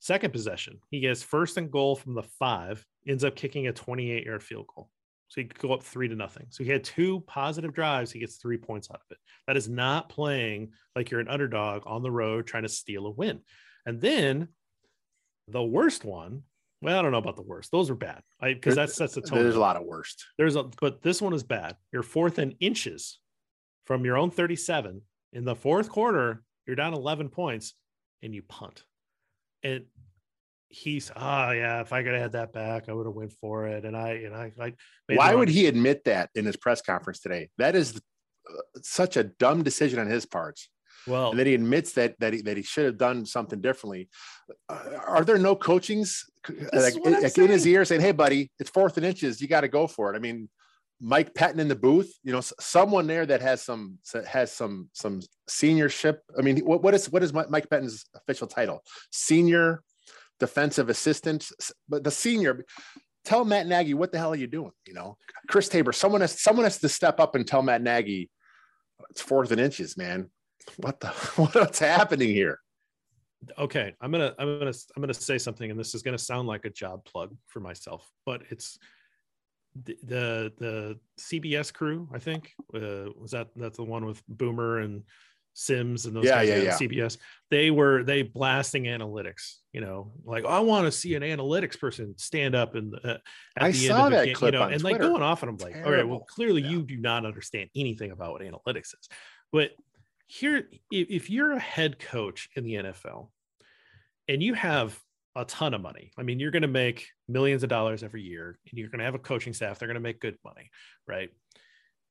[0.05, 4.23] Second possession, he gets first and goal from the five, ends up kicking a 28
[4.23, 4.87] yard field goal.
[5.29, 6.45] So he could go up three to nothing.
[6.51, 8.11] So he had two positive drives.
[8.11, 9.17] He gets three points out of it.
[9.47, 13.09] That is not playing like you're an underdog on the road trying to steal a
[13.09, 13.39] win.
[13.87, 14.49] And then
[15.47, 16.43] the worst one,
[16.83, 17.71] well, I don't know about the worst.
[17.71, 18.21] Those are bad.
[18.39, 19.39] because that sets the tone.
[19.39, 20.23] There's a lot of worst.
[20.37, 21.77] There's a but this one is bad.
[21.91, 23.17] You're fourth in inches
[23.87, 25.01] from your own 37.
[25.33, 27.73] In the fourth quarter, you're down 11 points
[28.21, 28.83] and you punt.
[29.65, 29.85] And
[30.69, 33.31] he's ah oh, yeah if i could have had that back i would have went
[33.33, 34.75] for it and i and i like
[35.07, 37.49] why would he admit that in his press conference today?
[37.57, 38.01] That is
[38.49, 40.59] uh, such a dumb decision on his part
[41.07, 44.09] well and then he admits that that he, that he should have done something differently.
[44.67, 46.23] Uh, are there no coachings
[46.73, 49.67] like, like in his ear saying hey buddy it's fourth and inches you got to
[49.67, 50.15] go for it.
[50.15, 50.49] I mean
[51.01, 55.19] Mike Pettine in the booth, you know, someone there that has some has some some
[55.49, 56.19] seniorship.
[56.39, 58.81] I mean, what, what is what is Mike Pettine's official title?
[59.11, 59.83] Senior
[60.39, 61.49] defensive assistant,
[61.87, 62.65] but the senior.
[63.23, 64.71] Tell Matt Nagy what the hell are you doing?
[64.85, 65.17] You know,
[65.47, 65.91] Chris Tabor.
[65.91, 68.29] Someone has someone has to step up and tell Matt Nagy
[69.09, 70.29] it's fourth and inches, man.
[70.77, 72.59] What the what's happening here?
[73.57, 76.65] Okay, I'm gonna I'm gonna I'm gonna say something, and this is gonna sound like
[76.65, 78.77] a job plug for myself, but it's
[79.83, 82.09] the the, the CBS crew.
[82.13, 85.03] I think uh, was that that's the one with Boomer and
[85.55, 86.73] Simms and those yeah, guys yeah, yeah.
[86.73, 87.17] CBS,
[87.49, 89.55] they were they blasting analytics.
[89.71, 93.17] You know, like I want to see an analytics person stand up and uh,
[93.55, 94.99] at I the saw end of that game, clip you know, and Twitter.
[94.99, 95.89] like going off, and I'm like, Terrible.
[95.89, 96.69] all right, well, clearly yeah.
[96.69, 99.09] you do not understand anything about what analytics is.
[99.53, 99.71] But
[100.27, 103.29] here, if, if you're a head coach in the NFL
[104.27, 104.99] and you have
[105.37, 108.59] a ton of money, I mean, you're going to make millions of dollars every year,
[108.69, 109.79] and you're going to have a coaching staff.
[109.79, 110.69] They're going to make good money,
[111.07, 111.29] right?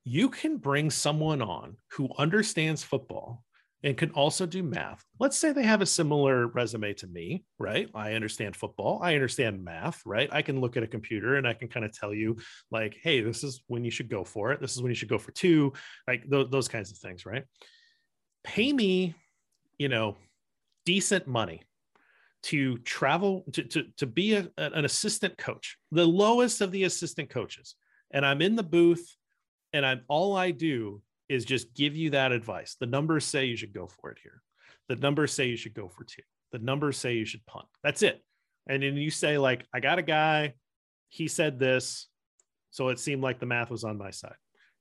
[0.05, 3.43] You can bring someone on who understands football
[3.83, 5.03] and can also do math.
[5.19, 7.89] Let's say they have a similar resume to me, right?
[7.93, 10.29] I understand football, I understand math, right?
[10.31, 12.37] I can look at a computer and I can kind of tell you,
[12.71, 14.61] like, hey, this is when you should go for it.
[14.61, 15.73] This is when you should go for two,
[16.07, 17.43] like th- those kinds of things, right?
[18.43, 19.15] Pay me,
[19.77, 20.17] you know,
[20.85, 21.63] decent money
[22.43, 27.29] to travel to, to, to be a, an assistant coach, the lowest of the assistant
[27.29, 27.75] coaches.
[28.11, 29.15] And I'm in the booth
[29.75, 32.77] and I'm all I do is just give you that advice.
[32.79, 34.41] The numbers say you should go for it here.
[34.87, 36.21] The numbers say you should go for two.
[36.53, 37.65] The numbers say you should punt.
[37.83, 38.23] That's it.
[38.67, 40.53] And then you say like, I got a guy.
[41.09, 42.07] He said this,
[42.71, 44.35] so it seemed like the math was on my side,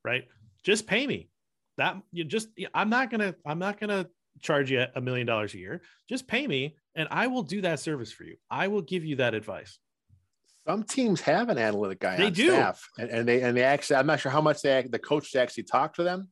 [0.05, 0.25] right?
[0.63, 1.29] Just pay me.
[1.77, 4.07] That you just I'm not gonna I'm not gonna
[4.41, 5.83] charge you a million dollars a year.
[6.09, 8.37] Just pay me, and I will do that service for you.
[8.49, 9.79] I will give you that advice
[10.67, 12.51] some teams have an analytic guy they on do.
[12.51, 13.97] staff, and, and, they and they actually.
[13.97, 16.29] I'm not sure how much they the coach actually talk to them,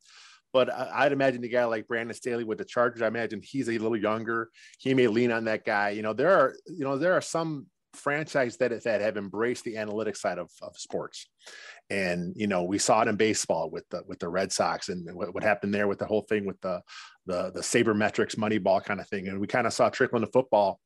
[0.52, 3.02] but I'd imagine the guy like Brandon Staley with the Chargers.
[3.02, 4.50] I imagine he's a little younger.
[4.78, 5.90] He may lean on that guy.
[5.90, 9.76] You know, there are you know there are some franchises that that have embraced the
[9.76, 11.28] analytic side of, of sports,
[11.90, 15.14] and you know we saw it in baseball with the with the Red Sox and
[15.14, 16.80] what, what happened there with the whole thing with the
[17.26, 20.80] the the sabermetrics Moneyball kind of thing, and we kind of saw trickle into football.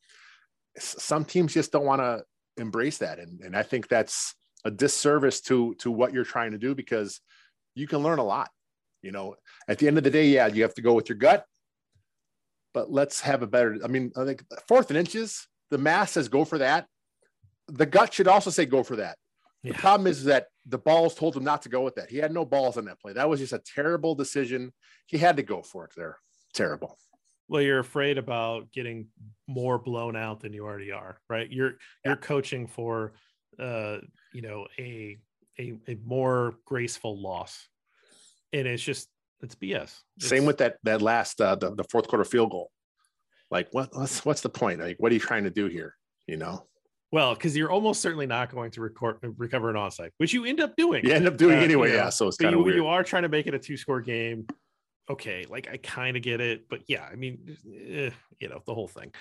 [0.79, 2.23] Some teams just don't want to
[2.57, 3.19] embrace that.
[3.19, 7.21] And, and i think that's a disservice to to what you're trying to do because
[7.75, 8.51] you can learn a lot
[9.03, 9.37] you know?
[9.69, 11.45] At the end of the day yeah you have to go with your gut
[12.75, 16.29] but let's have a better i mean i think fourth and inches the math says
[16.29, 16.87] go for that.
[17.69, 19.17] The gut should also say go for that.
[19.63, 19.73] Yeah.
[19.73, 22.11] the problem is that the balls told him not to go with that.
[22.11, 23.15] He had no balls on that play.
[23.15, 24.73] That was just a terrible decision.
[25.07, 25.93] He had to go for it.
[25.97, 26.19] There
[26.55, 26.99] terrible
[27.49, 29.07] well you're afraid about getting
[29.47, 32.11] more blown out than you already are right you're yeah.
[32.11, 33.13] you're coaching for
[33.59, 33.99] uh
[34.33, 35.17] you know a
[35.59, 37.69] a, a more graceful loss
[38.53, 39.09] and it's just
[39.43, 42.71] it's bs it's, same with that that last uh the, the fourth quarter field goal
[43.51, 45.95] like what what's what's the point like what are you trying to do here
[46.27, 46.67] you know
[47.13, 50.61] well, because you're almost certainly not going to record, recover an onside, which you end
[50.61, 51.05] up doing.
[51.05, 52.11] You end up doing uh, anyway, you know, yeah.
[52.11, 52.75] So it's kind of you.
[52.75, 54.47] You are trying to make it a two score game
[55.09, 58.75] okay, like I kind of get it, but yeah, I mean, eh, you know, the
[58.75, 59.13] whole thing.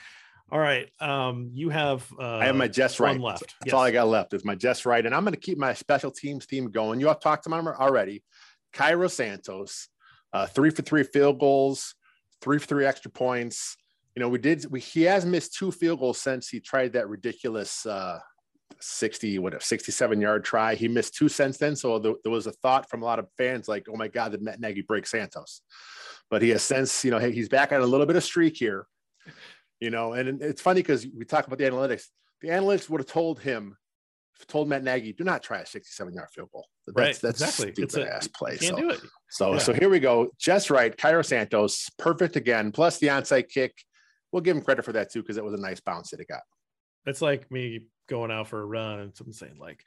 [0.52, 2.08] All right, um, you have.
[2.20, 3.42] Uh, I have my just right left.
[3.42, 3.74] That's yes.
[3.74, 6.12] all I got left is my just right, and I'm going to keep my special
[6.12, 7.00] teams team going.
[7.00, 8.24] You have talked to them already.
[8.72, 9.88] Cairo Santos,
[10.34, 11.96] uh, three for three field goals,
[12.42, 13.76] three for three extra points.
[14.16, 14.66] You know, we did.
[14.70, 18.20] We, he has missed two field goals since he tried that ridiculous uh,
[18.82, 20.76] 60 what a 67 yard try.
[20.76, 23.28] He missed two cents then, so there, there, was a thought from a lot of
[23.38, 25.62] fans like, "Oh my God, did Matt Nagy break Santos?"
[26.30, 28.58] But he has since, you know, hey, he's back on a little bit of streak
[28.58, 28.88] here,
[29.80, 30.14] you know.
[30.14, 32.06] And it's funny because we talk about the analytics.
[32.42, 33.78] The analytics would have told him,
[34.48, 37.74] told Matt Nagy, "Do not try a 67 yard field goal." That's, right, that's exactly.
[37.74, 38.58] stupid it's a, ass play.
[38.58, 39.02] Can't so, do it.
[39.30, 39.60] So, yeah.
[39.60, 40.30] so here we go.
[40.40, 42.72] Just right, Cairo Santos, perfect again.
[42.72, 43.74] Plus the onside kick.
[44.32, 46.28] We'll give him credit for that too because it was a nice bounce that it
[46.28, 46.42] got.
[47.06, 49.84] It's like me going out for a run and someone saying like,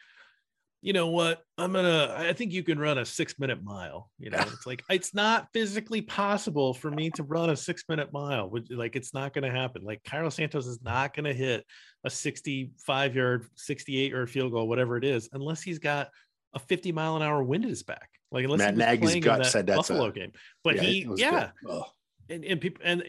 [0.81, 2.15] you know what, I'm gonna.
[2.17, 4.11] I think you can run a six minute mile.
[4.19, 8.13] You know, it's like it's not physically possible for me to run a six minute
[8.13, 8.53] mile.
[8.71, 9.83] Like it's not to happen.
[9.83, 11.65] Like Cairo Santos is not to hit
[12.05, 16.11] a 65 yard, 68 yard field goal, whatever it is, unless he's got
[16.55, 18.11] a 50 mile an hour wind at his back.
[18.31, 21.51] Like unless Matt Nagy's gut said that's Buffalo a, game, but yeah, he yeah.
[22.31, 23.03] And, and people and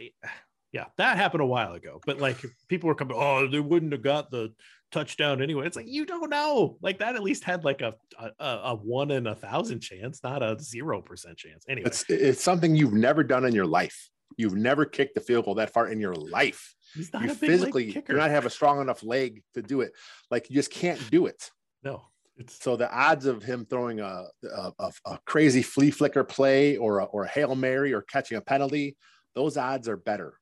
[0.72, 2.00] yeah, that happened a while ago.
[2.06, 4.54] But like people were coming, oh, they wouldn't have got the
[4.92, 5.66] touchdown anyway.
[5.66, 6.78] It's like you don't know.
[6.82, 7.96] Like that at least had like a
[8.40, 11.66] a, a one in a thousand chance, not a zero percent chance.
[11.68, 14.10] Anyway, it's it's something you've never done in your life.
[14.38, 16.76] You've never kicked the field goal that far in your life.
[16.94, 19.92] He's not you physically do not have a strong enough leg to do it.
[20.30, 21.50] Like you just can't do it.
[21.84, 22.04] No.
[22.38, 22.64] It's...
[22.64, 27.04] So the odds of him throwing a, a, a crazy flea flicker play or a,
[27.06, 28.96] or a hail mary or catching a penalty,
[29.36, 30.36] those odds are better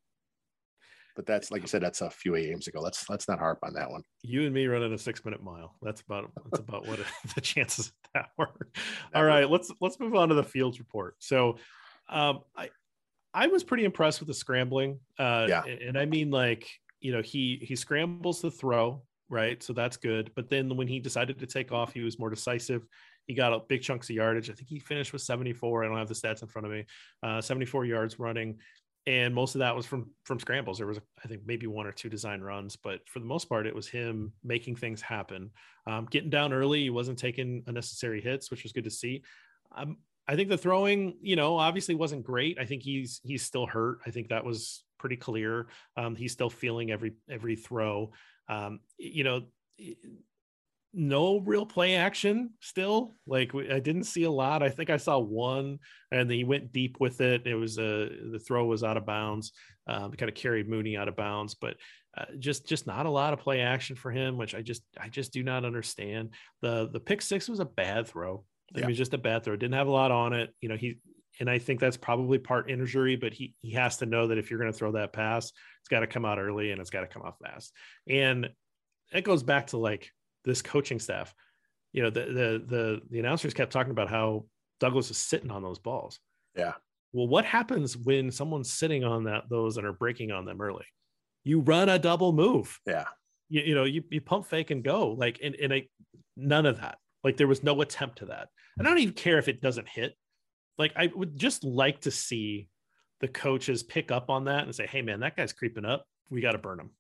[1.18, 2.80] but that's like you said, that's a few games ago.
[2.80, 4.04] Let's let's not harp on that one.
[4.22, 5.76] You and me running a six minute mile.
[5.82, 7.00] That's about that's about what
[7.36, 8.70] the chances of that were.
[9.16, 11.16] All right, let's let's move on to the fields report.
[11.18, 11.58] So,
[12.08, 12.70] um, I
[13.34, 15.00] I was pretty impressed with the scrambling.
[15.18, 16.70] Uh, yeah, and, and I mean like
[17.02, 20.32] you know he he scrambles the throw right, so that's good.
[20.36, 22.86] But then when he decided to take off, he was more decisive.
[23.26, 24.52] He got a big chunks of yardage.
[24.52, 25.84] I think he finished with 74.
[25.84, 26.86] I don't have the stats in front of me.
[27.22, 28.60] Uh, 74 yards running
[29.08, 30.78] and most of that was from from scrambles.
[30.78, 33.66] There was, I think, maybe one or two design runs, but for the most part,
[33.66, 35.50] it was him making things happen,
[35.88, 36.82] um, getting down early.
[36.84, 39.24] He wasn't taking unnecessary hits, which was good to see.
[39.74, 39.98] Um,
[40.28, 42.60] I think the throwing, you know, obviously wasn't great.
[42.60, 44.00] I think he's he's still hurt.
[44.06, 45.68] I think that was pretty clear.
[45.96, 48.12] Um, he's still feeling every every throw.
[48.50, 49.44] Um, you know,
[50.94, 53.16] no real play action still.
[53.26, 54.64] Like I didn't see a lot.
[54.64, 55.80] I think I saw one,
[56.12, 57.46] and he went deep with it.
[57.46, 59.52] It was a uh, the throw was out of bounds.
[59.88, 61.78] Um, kind of carried Mooney out of bounds, but
[62.18, 65.10] uh, just just not a lot of play action for him, which I just I
[65.10, 66.34] just do not understand.
[66.62, 68.44] The the pick six was a bad throw.
[68.74, 68.84] Yeah.
[68.84, 69.56] It was just a bad throw.
[69.56, 70.54] Didn't have a lot on it.
[70.62, 71.00] You know he.
[71.40, 74.50] And I think that's probably part injury, but he he has to know that if
[74.50, 77.02] you're going to throw that pass, it's got to come out early and it's got
[77.02, 77.72] to come out fast.
[78.10, 78.50] And
[79.14, 80.12] it goes back to like
[80.46, 81.34] this coaching staff.
[81.94, 84.46] You know, the the the the announcers kept talking about how
[84.80, 86.20] Douglas is sitting on those balls.
[86.56, 86.74] Yeah.
[87.14, 90.86] Well, what happens when someone's sitting on that those and are breaking on them early?
[91.44, 92.80] You run a double move.
[92.86, 93.06] Yeah.
[93.50, 95.12] You, you know, you, you pump fake and go.
[95.12, 95.88] Like and, and I
[96.36, 96.98] none of that.
[97.24, 98.50] Like there was no attempt to that.
[98.78, 100.14] And I don't even care if it doesn't hit.
[100.78, 102.68] Like I would just like to see
[103.22, 106.06] the coaches pick up on that and say, hey man, that guy's creeping up.
[106.30, 106.92] We got to burn him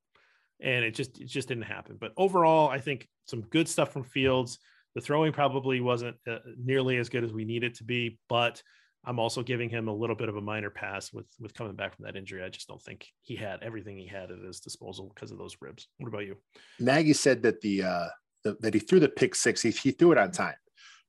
[0.59, 1.97] and it just it just didn't happen.
[1.99, 4.59] But overall, I think some good stuff from Fields.
[4.95, 8.61] The throwing probably wasn't uh, nearly as good as we need it to be, but
[9.05, 11.95] I'm also giving him a little bit of a minor pass with with coming back
[11.95, 12.43] from that injury.
[12.43, 15.57] I just don't think he had everything he had at his disposal because of those
[15.61, 15.87] ribs.
[15.97, 16.37] What about you?
[16.79, 18.07] Nagy said that the, uh,
[18.43, 19.61] the that he threw the pick six.
[19.61, 20.55] He, he threw it on time,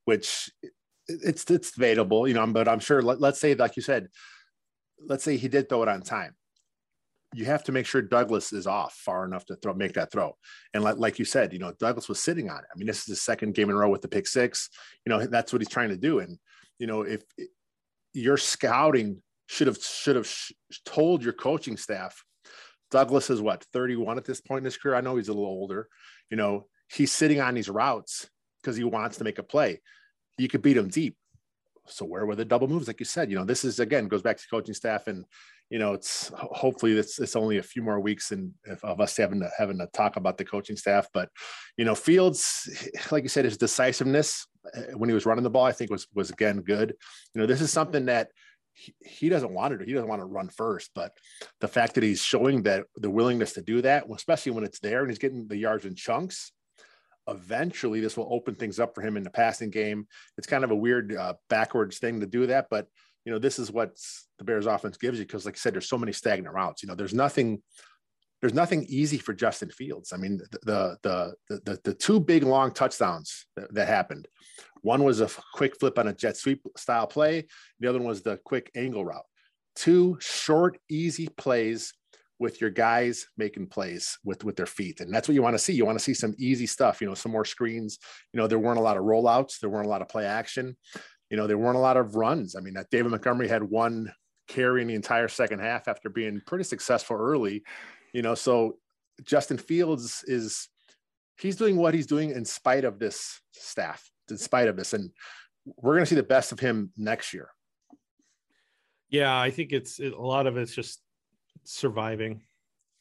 [0.05, 0.51] which
[1.07, 2.45] it's it's debatable, you know.
[2.47, 3.01] But I'm sure.
[3.01, 4.07] Let, let's say, like you said,
[5.07, 6.35] let's say he did throw it on time
[7.33, 10.35] you have to make sure Douglas is off far enough to throw, make that throw.
[10.73, 12.65] And like, like you said, you know, Douglas was sitting on it.
[12.73, 14.69] I mean, this is his second game in a row with the pick six.
[15.05, 16.19] You know, that's what he's trying to do.
[16.19, 16.37] And
[16.79, 17.23] you know, if
[18.13, 20.29] your scouting should have should have
[20.85, 22.23] told your coaching staff,
[22.89, 24.95] Douglas is what 31 at this point in his career.
[24.95, 25.87] I know he's a little older.
[26.31, 28.27] You know, he's sitting on these routes
[28.61, 29.81] because he wants to make a play.
[30.37, 31.15] You could beat him deep.
[31.91, 32.87] So where were the double moves?
[32.87, 35.25] Like you said, you know, this is again goes back to coaching staff and
[35.69, 39.39] you know, it's hopefully it's it's only a few more weeks and of us having
[39.41, 41.07] to having to talk about the coaching staff.
[41.13, 41.29] But
[41.77, 42.69] you know, Fields,
[43.11, 46.07] like you said, his decisiveness eh, when he was running the ball, I think was
[46.15, 46.95] was again good.
[47.33, 48.29] You know, this is something that
[48.73, 49.85] he, he doesn't want to do.
[49.85, 51.15] He doesn't want to run first, but
[51.61, 55.01] the fact that he's showing that the willingness to do that, especially when it's there
[55.01, 56.51] and he's getting the yards in chunks,
[57.29, 60.07] eventually this will open things up for him in the passing game.
[60.37, 62.87] It's kind of a weird uh, backwards thing to do that, but
[63.25, 63.97] you know, this is what
[64.37, 65.25] the Bears offense gives you.
[65.25, 67.61] Cause like I said, there's so many stagnant routes, you know, there's nothing,
[68.41, 70.13] there's nothing easy for Justin Fields.
[70.13, 74.27] I mean, the, the, the, the, the two big long touchdowns that, that, happened.
[74.81, 77.47] One was a quick flip on a jet sweep style play.
[77.81, 79.25] The other one was the quick angle route.
[79.75, 81.93] Two short, easy plays
[82.39, 85.01] with your guys making plays with with their feet.
[85.01, 85.73] And that's what you want to see.
[85.73, 87.99] You want to see some easy stuff you know some more screens.
[88.33, 89.59] You know there weren't a lot of rollouts.
[89.59, 90.77] There weren't a lot of play action.
[91.29, 92.55] You know there weren't a lot of runs.
[92.55, 94.11] I mean that david montgomery had one
[94.47, 97.61] carry in the entire second half after being pretty successful early
[98.13, 98.79] you know so
[99.23, 100.69] justin fields is
[101.39, 104.93] he's doing what he's doing in spite of this staff in spite of this.
[104.93, 105.11] And
[105.65, 107.49] we're going to see the best of him next year.
[109.09, 111.01] Yeah i think it's it, a lot of it's just
[111.63, 112.41] surviving,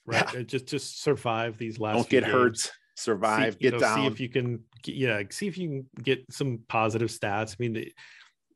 [0.07, 0.33] right?
[0.35, 0.41] Yeah.
[0.41, 1.97] Uh, just just survive these last.
[1.97, 2.33] Don't get games.
[2.33, 2.73] hurt.
[2.97, 3.55] Survive.
[3.55, 4.01] See, get know, down.
[4.01, 4.65] See if you can.
[4.87, 5.23] Yeah.
[5.31, 7.53] See if you can get some positive stats.
[7.53, 7.93] I mean, the,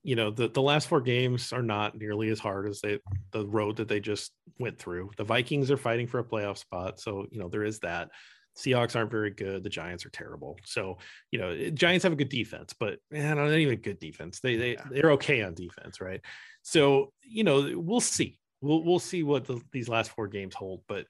[0.03, 2.99] you know, the the last four games are not nearly as hard as they
[3.31, 5.11] the road that they just went through.
[5.17, 8.11] The Vikings are fighting for a playoff spot, so you know there is that.
[8.59, 9.63] Seahawks aren't very good.
[9.63, 10.59] The Giants are terrible.
[10.67, 10.99] So,
[11.31, 14.41] you know, Giants have a good defense, but man, not even good defense.
[14.41, 16.21] They they they're okay on defense, right?
[16.61, 20.83] So, you know, we'll see we'll we'll see what the, these last four games hold.
[20.89, 21.07] But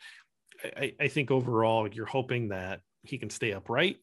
[0.64, 3.96] I, I think overall, you're hoping that he can stay upright.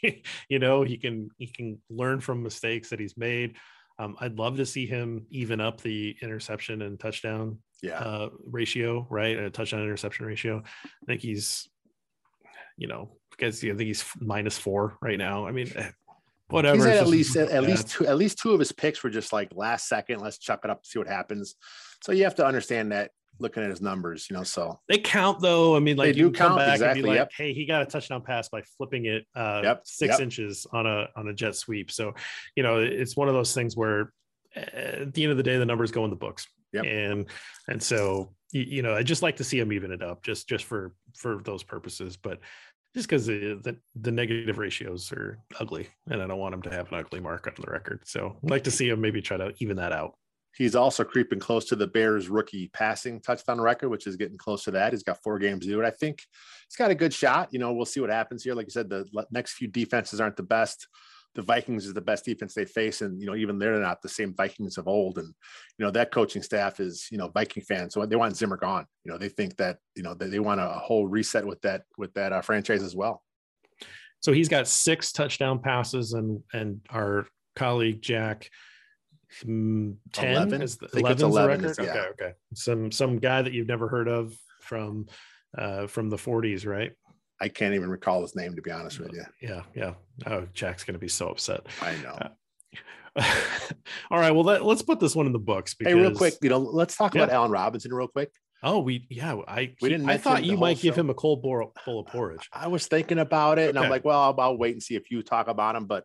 [0.48, 3.56] you know, he can he can learn from mistakes that he's made.
[3.98, 7.98] Um, I'd love to see him even up the interception and touchdown yeah.
[7.98, 9.38] uh, ratio, right?
[9.38, 10.62] A touchdown interception ratio.
[10.84, 11.68] I think he's,
[12.76, 15.46] you know, because you know, I think he's minus four right now.
[15.46, 15.90] I mean, eh,
[16.48, 16.76] whatever.
[16.76, 19.32] He's at least at, at least two at least two of his picks were just
[19.32, 20.20] like last second.
[20.20, 21.54] Let's chuck it up, see what happens.
[22.04, 24.42] So you have to understand that looking at his numbers, you know.
[24.42, 25.76] So they count though.
[25.76, 27.00] I mean, like they do count back exactly.
[27.00, 27.30] And be like, yep.
[27.36, 29.82] hey, he got a touchdown pass by flipping it uh, yep.
[29.84, 30.20] six yep.
[30.20, 31.90] inches on a on a jet sweep.
[31.90, 32.14] So
[32.56, 34.12] you know, it's one of those things where
[34.54, 36.46] at the end of the day, the numbers go in the books.
[36.72, 36.84] Yep.
[36.86, 37.26] And
[37.68, 40.48] and so you, you know, I just like to see him even it up just
[40.48, 42.16] just for for those purposes.
[42.16, 42.40] But
[42.94, 46.70] just because the, the, the negative ratios are ugly, and I don't want him to
[46.70, 48.02] have an ugly mark on the record.
[48.04, 50.14] So I'd like to see him maybe try to even that out.
[50.56, 54.64] He's also creeping close to the Bears rookie passing touchdown record, which is getting close
[54.64, 54.92] to that.
[54.92, 55.86] He's got four games to do it.
[55.86, 56.22] I think
[56.68, 57.48] he's got a good shot.
[57.52, 58.54] You know, we'll see what happens here.
[58.54, 60.88] Like you said, the next few defenses aren't the best.
[61.34, 64.08] The Vikings is the best defense they face, and you know, even they're not the
[64.10, 65.16] same Vikings of old.
[65.16, 65.28] And
[65.78, 68.84] you know, that coaching staff is you know Viking fans, so they want Zimmer gone.
[69.04, 72.12] You know, they think that you know they want a whole reset with that with
[72.14, 73.22] that uh, franchise as well.
[74.20, 77.26] So he's got six touchdown passes, and and our
[77.56, 78.50] colleague Jack
[79.40, 81.84] 10 11 is the, 11 the record is, yeah.
[81.84, 85.06] okay okay some some guy that you've never heard of from
[85.58, 86.92] uh from the 40s right
[87.40, 89.94] i can't even recall his name to be honest with you yeah yeah
[90.26, 92.18] oh jack's gonna be so upset i know
[93.16, 93.24] uh,
[94.10, 95.92] all right well let, us put this one in the books because...
[95.92, 97.22] hey real quick you know let's talk yeah.
[97.22, 98.30] about Allen robinson real quick
[98.64, 99.40] Oh, we yeah.
[99.48, 100.08] I we didn't.
[100.08, 100.82] I thought you might show.
[100.82, 102.48] give him a cold bowl, bowl of porridge.
[102.52, 103.68] I was thinking about it, okay.
[103.70, 105.86] and I'm like, well, I'll, I'll, wait and see if you talk about him.
[105.86, 106.04] But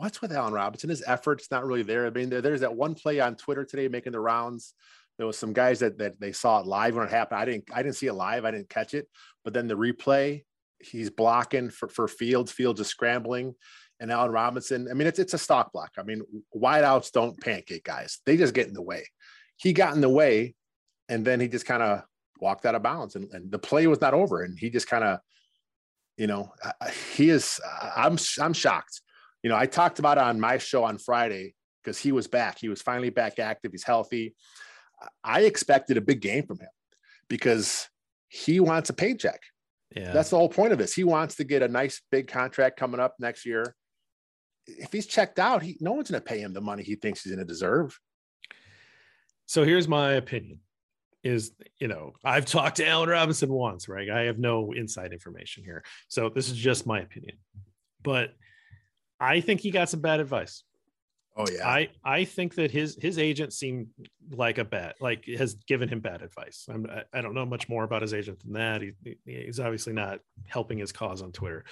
[0.00, 0.88] what's with Allen Robinson?
[0.88, 2.06] His effort's not really there.
[2.06, 4.74] I mean, there, there's that one play on Twitter today making the rounds.
[5.18, 7.40] There was some guys that that they saw it live when it happened.
[7.40, 8.46] I didn't I didn't see it live.
[8.46, 9.06] I didn't catch it.
[9.44, 10.44] But then the replay,
[10.78, 12.50] he's blocking for, for Fields.
[12.50, 13.54] Fields is scrambling.
[14.00, 15.90] And Allen Robinson, I mean, it's it's a stock block.
[15.98, 16.22] I mean,
[16.56, 18.20] wideouts don't pancake guys.
[18.24, 19.04] They just get in the way.
[19.56, 20.54] He got in the way,
[21.10, 22.02] and then he just kind of
[22.40, 24.42] walked out of bounds, and, and the play was not over.
[24.42, 25.18] And he just kind of,
[26.16, 26.50] you know,
[27.14, 27.60] he is.
[27.94, 29.02] I'm I'm shocked
[29.42, 32.58] you know, I talked about it on my show on Friday because he was back.
[32.58, 33.72] He was finally back active.
[33.72, 34.34] He's healthy.
[35.24, 36.68] I expected a big game from him
[37.28, 37.88] because
[38.28, 39.40] he wants a paycheck.
[39.96, 40.12] Yeah.
[40.12, 40.94] That's the whole point of this.
[40.94, 43.74] He wants to get a nice big contract coming up next year.
[44.66, 47.22] If he's checked out, he no one's going to pay him the money he thinks
[47.22, 47.98] he's going to deserve.
[49.46, 50.60] So here's my opinion
[51.22, 54.08] is you know I've talked to Allen Robinson once, right?
[54.08, 55.82] I have no inside information here.
[56.08, 57.36] So this is just my opinion.
[58.02, 58.30] But
[59.20, 60.64] I think he got some bad advice.
[61.36, 61.68] Oh yeah.
[61.68, 63.88] I I think that his his agent seemed
[64.32, 66.66] like a bad like has given him bad advice.
[66.68, 68.82] I'm, I don't know much more about his agent than that.
[68.82, 68.92] He,
[69.24, 71.64] he's obviously not helping his cause on Twitter.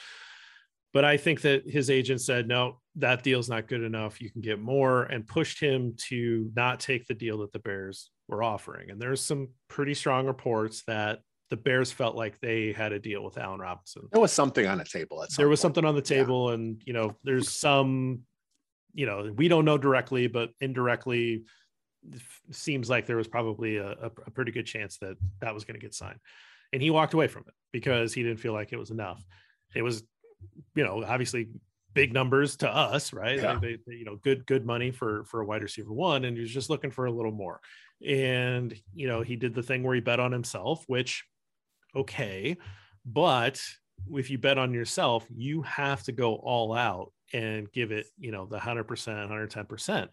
[0.95, 4.23] But I think that his agent said, no, that deal's not good enough.
[4.23, 8.11] You can get more and pushed him to not take the deal that the Bears
[8.27, 8.91] were offering.
[8.91, 11.21] And there's some pretty strong reports that
[11.51, 14.09] the Bears felt like they had a deal with Allen Robinson.
[14.13, 15.25] There was something on the table.
[15.37, 15.63] there was point.
[15.63, 16.55] something on the table, yeah.
[16.55, 18.21] and you know, there's some,
[18.95, 21.45] you know, we don't know directly, but indirectly,
[22.51, 23.91] seems like there was probably a,
[24.27, 26.19] a, pretty good chance that that was going to get signed,
[26.73, 29.23] and he walked away from it because he didn't feel like it was enough.
[29.75, 30.03] It was,
[30.75, 31.49] you know, obviously
[31.95, 33.39] big numbers to us, right?
[33.39, 33.59] Yeah.
[33.61, 36.43] They, they, you know, good good money for for a wide receiver one, and he
[36.43, 37.61] was just looking for a little more.
[38.07, 41.25] And you know, he did the thing where he bet on himself, which
[41.95, 42.57] okay.
[43.05, 43.63] But
[44.13, 48.31] if you bet on yourself, you have to go all out and give it, you
[48.31, 50.09] know, the 100%, 110%.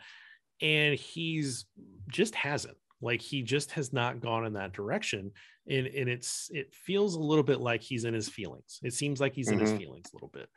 [0.61, 1.65] And he's
[2.07, 5.31] just hasn't Like he just has not gone in that direction.
[5.67, 8.79] And, and it's it feels a little bit like he's in his feelings.
[8.83, 9.53] It seems like he's mm-hmm.
[9.55, 9.79] in his mm-hmm.
[9.79, 10.49] feelings a little bit.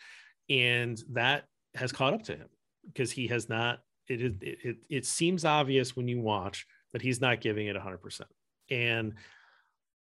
[0.49, 1.45] And that
[1.75, 2.49] has caught up to him
[2.87, 7.21] because he has not it, it it it seems obvious when you watch that he's
[7.21, 8.23] not giving it 100%.
[8.71, 9.15] And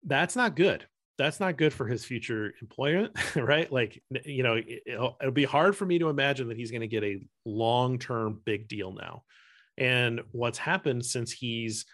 [0.04, 0.86] that's not good.
[1.18, 3.70] That's not good for his future employment, right?
[3.70, 6.82] Like, you know, it, it'll, it'll be hard for me to imagine that he's going
[6.82, 9.24] to get a long term big deal now.
[9.76, 11.86] And what's happened since he's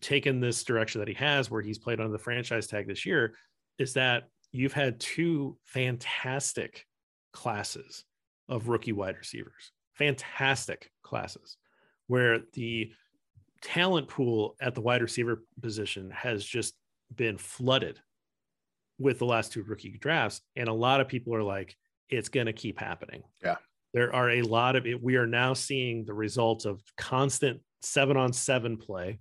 [0.00, 3.34] taken this direction that he has, where he's played under the franchise tag this year,
[3.78, 6.86] is that you've had two fantastic
[7.32, 8.04] classes
[8.48, 11.56] of rookie wide receivers, fantastic classes,
[12.06, 12.92] where the
[13.62, 16.74] talent pool at the wide receiver position has just
[17.14, 17.98] been flooded
[18.98, 20.40] with the last two rookie drafts.
[20.56, 21.74] And a lot of people are like,
[22.08, 23.22] it's going to keep happening.
[23.42, 23.56] Yeah.
[23.92, 25.02] There are a lot of it.
[25.02, 29.20] We are now seeing the results of constant seven on seven play.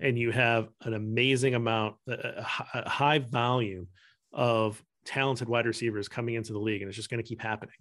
[0.00, 3.88] And you have an amazing amount, a high volume
[4.32, 6.82] of talented wide receivers coming into the league.
[6.82, 7.74] And it's just going to keep happening.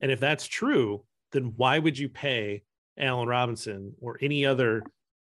[0.00, 2.62] And if that's true, then why would you pay
[2.98, 4.82] Allen Robinson or any other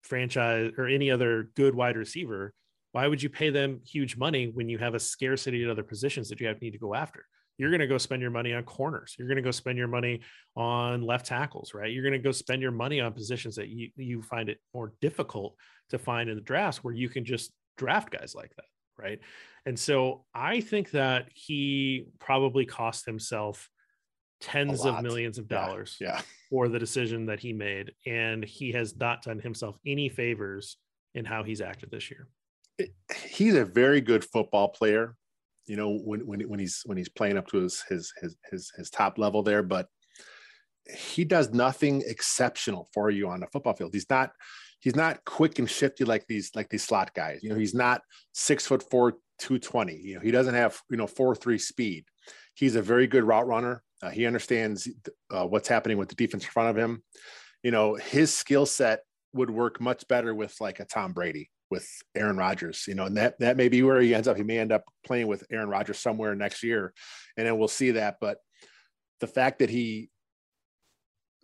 [0.03, 2.53] franchise or any other good wide receiver,
[2.93, 6.29] why would you pay them huge money when you have a scarcity at other positions
[6.29, 7.25] that you have need to go after?
[7.59, 9.17] You're going to go spend your money on corners.
[9.19, 10.21] You're going to go spend your money
[10.57, 11.93] on left tackles, right?
[11.93, 14.93] You're going to go spend your money on positions that you, you find it more
[15.01, 15.57] difficult
[15.91, 18.67] to find in the drafts where you can just draft guys like that,
[18.97, 19.19] right?
[19.67, 23.69] And so I think that he probably cost himself
[24.41, 26.23] tens of millions of dollars yeah, yeah.
[26.51, 27.93] for the decision that he made.
[28.07, 30.77] And he has not done himself any favors
[31.15, 32.29] in how he's acted this year.
[33.27, 35.15] He's a very good football player,
[35.67, 38.73] you know, when, when, when he's, when he's playing up to his, his, his, his,
[38.77, 39.87] his top level there, but
[40.97, 43.93] he does nothing exceptional for you on the football field.
[43.93, 44.31] He's not,
[44.81, 48.03] he's not quick and shifty like these, like these slot guys, you know, he's not
[48.33, 52.05] six foot four, 220, you know, he doesn't have, you know, four, three speed.
[52.55, 54.89] He's a very good route runner uh, he understands
[55.31, 57.03] uh, what's happening with the defense in front of him.
[57.63, 59.01] You know, his skill set
[59.33, 62.85] would work much better with like a Tom Brady, with Aaron Rodgers.
[62.87, 64.37] You know, and that that may be where he ends up.
[64.37, 66.93] He may end up playing with Aaron Rodgers somewhere next year,
[67.37, 68.17] and then we'll see that.
[68.21, 68.39] But
[69.21, 70.11] the fact that he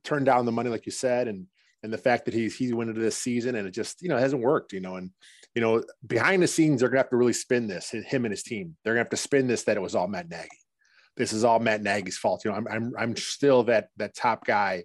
[0.02, 1.46] turned down the money, like you said, and
[1.82, 4.18] and the fact that he's he went into this season and it just you know
[4.18, 4.72] hasn't worked.
[4.72, 5.10] You know, and
[5.54, 7.90] you know behind the scenes they're gonna have to really spin this.
[7.90, 10.28] Him and his team, they're gonna have to spin this that it was all Matt
[10.28, 10.48] Nagy
[11.16, 12.44] this is all Matt Nagy's fault.
[12.44, 14.84] You know, I'm I'm I'm still that that top guy.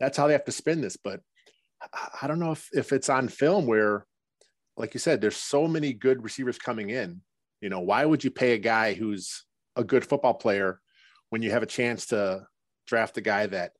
[0.00, 0.96] That's how they have to spin this.
[0.96, 1.20] But
[2.20, 4.06] I don't know if if it's on film where,
[4.76, 7.20] like you said, there's so many good receivers coming in.
[7.60, 9.44] You know, why would you pay a guy who's
[9.76, 10.80] a good football player
[11.30, 12.46] when you have a chance to
[12.86, 13.72] draft a guy that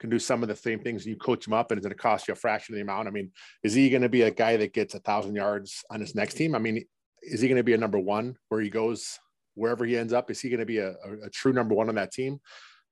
[0.00, 1.96] can do some of the same things and you coach him up and it's going
[1.96, 3.08] to cost you a fraction of the amount?
[3.08, 3.32] I mean,
[3.62, 6.34] is he going to be a guy that gets a thousand yards on his next
[6.34, 6.54] team?
[6.54, 6.84] I mean,
[7.22, 9.18] is he going to be a number one where he goes
[9.54, 11.88] wherever he ends up, is he going to be a, a, a, true number one
[11.88, 12.40] on that team?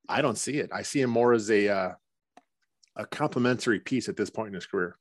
[0.08, 0.70] I don't see it.
[0.72, 1.92] I see him more as a uh,
[2.96, 4.96] a complementary piece at this point in his career.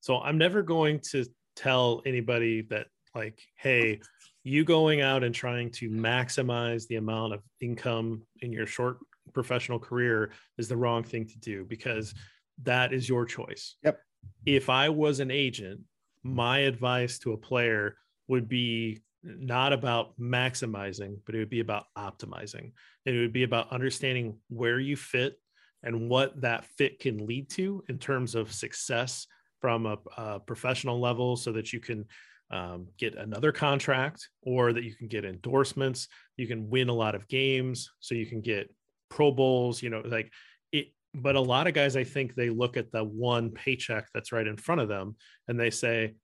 [0.00, 1.24] So I'm never going to
[1.56, 4.00] tell anybody that like, hey,
[4.44, 8.98] you going out and trying to maximize the amount of income in your short
[9.32, 12.14] professional career is the wrong thing to do because
[12.62, 13.76] that is your choice.
[13.84, 14.00] Yep.
[14.46, 15.80] If I was an agent,
[16.22, 17.96] my advice to a player
[18.28, 22.72] would be not about maximizing, but it would be about optimizing.
[23.04, 25.38] It would be about understanding where you fit
[25.82, 29.26] and what that fit can lead to in terms of success
[29.62, 32.04] from a, a professional level so that you can
[32.50, 36.08] um, get another contract or that you can get endorsements.
[36.36, 38.70] You can win a lot of games so you can get
[39.08, 40.30] Pro Bowls, you know, like
[40.70, 40.88] it.
[41.14, 44.46] But a lot of guys, I think they look at the one paycheck that's right
[44.46, 45.16] in front of them
[45.48, 46.16] and they say,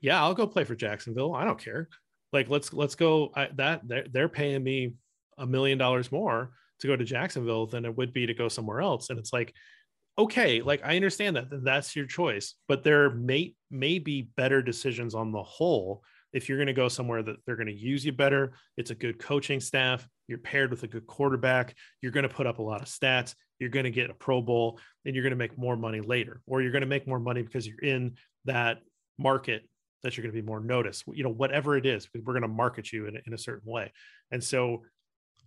[0.00, 1.34] yeah, I'll go play for Jacksonville.
[1.34, 1.88] I don't care
[2.32, 4.94] like let's let's go I, that they're, they're paying me
[5.38, 8.80] a million dollars more to go to Jacksonville than it would be to go somewhere
[8.80, 9.54] else and it's like
[10.18, 15.14] okay like I understand that that's your choice but there may may be better decisions
[15.14, 16.02] on the whole
[16.32, 18.94] if you're going to go somewhere that they're going to use you better it's a
[18.94, 22.62] good coaching staff you're paired with a good quarterback you're going to put up a
[22.62, 25.56] lot of stats you're going to get a pro bowl and you're going to make
[25.56, 28.78] more money later or you're going to make more money because you're in that
[29.18, 29.68] market
[30.02, 32.48] that you're going to be more noticed you know whatever it is we're going to
[32.48, 33.92] market you in, in a certain way.
[34.30, 34.82] And so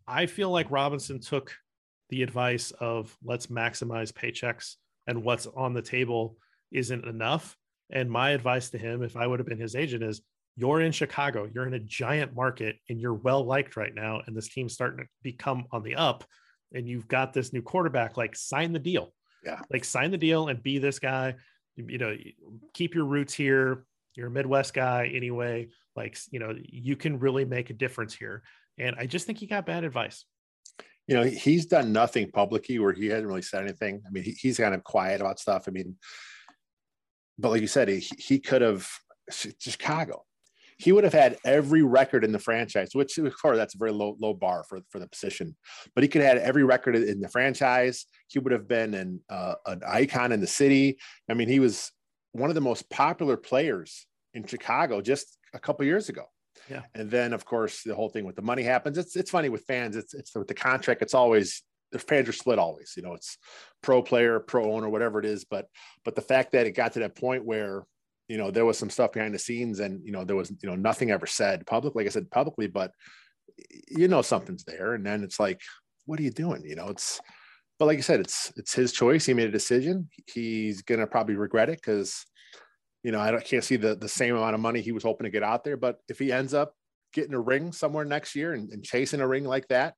[0.07, 1.55] i feel like robinson took
[2.09, 4.75] the advice of let's maximize paychecks
[5.07, 6.37] and what's on the table
[6.71, 7.55] isn't enough
[7.91, 10.21] and my advice to him if i would have been his agent is
[10.55, 14.35] you're in chicago you're in a giant market and you're well liked right now and
[14.35, 16.23] this team's starting to become on the up
[16.73, 20.47] and you've got this new quarterback like sign the deal yeah like sign the deal
[20.47, 21.35] and be this guy
[21.75, 22.15] you know
[22.73, 23.85] keep your roots here
[24.15, 25.67] You're a Midwest guy anyway.
[25.95, 28.43] Like, you know, you can really make a difference here.
[28.77, 30.25] And I just think he got bad advice.
[31.07, 34.01] You know, he's done nothing publicly where he hasn't really said anything.
[34.07, 35.65] I mean, he, he's kind of quiet about stuff.
[35.67, 35.97] I mean,
[37.37, 38.89] but like you said, he, he could have
[39.29, 40.25] Chicago.
[40.77, 43.93] He would have had every record in the franchise, which of course that's a very
[43.93, 45.55] low low bar for, for the position.
[45.93, 48.05] But he could have had every record in the franchise.
[48.27, 50.97] He would have been an uh, an icon in the city.
[51.29, 51.91] I mean, he was
[52.33, 56.25] one of the most popular players in Chicago just a couple years ago.
[56.69, 56.81] Yeah.
[56.93, 58.97] And then of course the whole thing with the money happens.
[58.97, 59.95] It's it's funny with fans.
[59.95, 61.01] It's it's with the contract.
[61.01, 62.93] It's always the fans are split always.
[62.97, 63.37] You know, it's
[63.81, 65.45] pro player, pro owner, whatever it is.
[65.45, 65.67] But
[66.03, 67.85] but the fact that it got to that point where
[68.27, 70.69] you know there was some stuff behind the scenes and you know there was you
[70.69, 72.89] know nothing ever said public like i said publicly but
[73.87, 75.61] you know something's there and then it's like
[76.07, 77.21] what are you doing you know it's
[77.77, 79.25] but like I said, it's it's his choice.
[79.25, 80.09] He made a decision.
[80.27, 82.25] He's gonna probably regret it because
[83.05, 85.29] you know, I can't see the, the same amount of money he was hoping to
[85.29, 85.77] get out there.
[85.77, 86.73] But if he ends up
[87.13, 89.93] getting a ring somewhere next year and, and chasing a ring like that,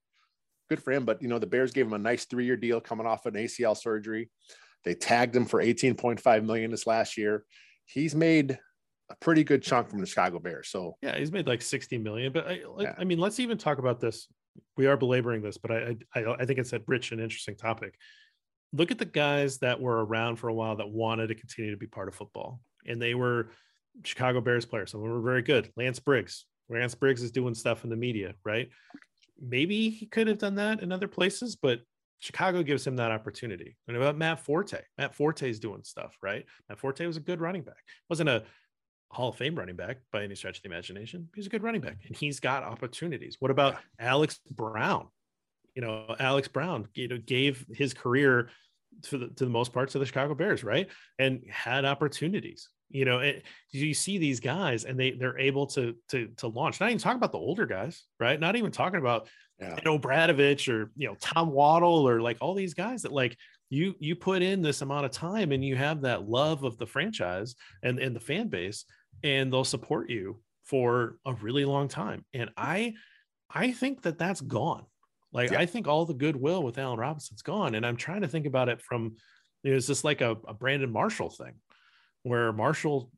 [0.70, 1.06] good for him.
[1.06, 3.36] But, you know, the Bears gave him a nice three year deal coming off an
[3.36, 4.30] ACL surgery.
[4.84, 7.46] They tagged him for 18.5 million this last year.
[7.86, 8.60] He's made
[9.10, 10.68] a pretty good chunk from the Chicago Bears.
[10.68, 12.34] So yeah, he's made like 60 million.
[12.34, 12.94] But I, yeah.
[12.98, 14.28] I mean, let's even talk about this.
[14.76, 17.96] We are belaboring this, but I, I, I think it's a rich and interesting topic.
[18.74, 21.78] Look at the guys that were around for a while that wanted to continue to
[21.78, 23.50] be part of football and they were
[24.04, 24.92] Chicago Bears players.
[24.92, 25.72] Some of them were very good.
[25.76, 26.46] Lance Briggs.
[26.70, 28.70] Lance Briggs is doing stuff in the media, right?
[29.40, 31.82] Maybe he could have done that in other places, but
[32.20, 33.78] Chicago gives him that opportunity.
[33.88, 36.46] And about Matt Forte, Matt Forte is doing stuff, right?
[36.68, 37.78] Matt Forte was a good running back.
[38.10, 38.44] wasn't a
[39.10, 41.30] Hall of Fame running back by any stretch of the imagination.
[41.34, 43.38] He's a good running back, and he's got opportunities.
[43.40, 45.08] What about Alex Brown?
[45.76, 48.50] You know, Alex Brown, you know, gave his career
[49.04, 50.88] to the to the most parts of the Chicago Bears, right?
[51.20, 55.96] And had opportunities you know it, you see these guys and they they're able to
[56.10, 56.80] to to launch.
[56.80, 58.40] Not even talking about the older guys right?
[58.40, 59.28] Not even talking about
[59.60, 59.76] yeah.
[59.76, 63.38] you know Bradovich or you know Tom Waddle or like all these guys that like
[63.70, 66.86] you you put in this amount of time and you have that love of the
[66.86, 68.86] franchise and and the fan base
[69.24, 72.26] and they'll support you for a really long time.
[72.34, 72.94] And I
[73.50, 74.86] I think that that's gone.
[75.32, 75.60] Like yeah.
[75.60, 77.76] I think all the goodwill with Allen Robinson's gone.
[77.76, 79.16] And I'm trying to think about it from
[79.64, 81.54] you know, it's just like a, a Brandon Marshall thing
[82.28, 83.12] where Marshall,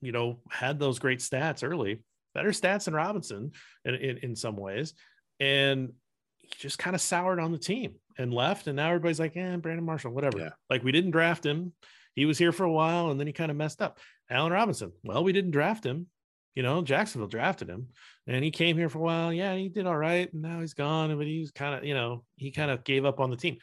[0.00, 2.02] you know, had those great stats early,
[2.34, 3.52] better stats than Robinson
[3.84, 4.94] in, in, in some ways.
[5.40, 5.92] And
[6.38, 8.66] he just kind of soured on the team and left.
[8.66, 10.38] And now everybody's like, eh, Brandon Marshall, whatever.
[10.38, 10.50] Yeah.
[10.70, 11.72] Like we didn't draft him.
[12.14, 13.98] He was here for a while and then he kind of messed up.
[14.30, 16.06] Allen Robinson, well, we didn't draft him.
[16.54, 17.88] You know, Jacksonville drafted him
[18.26, 19.32] and he came here for a while.
[19.32, 20.32] Yeah, he did all right.
[20.32, 21.16] And now he's gone.
[21.16, 23.58] But he's kind of, you know, he kind of gave up on the team.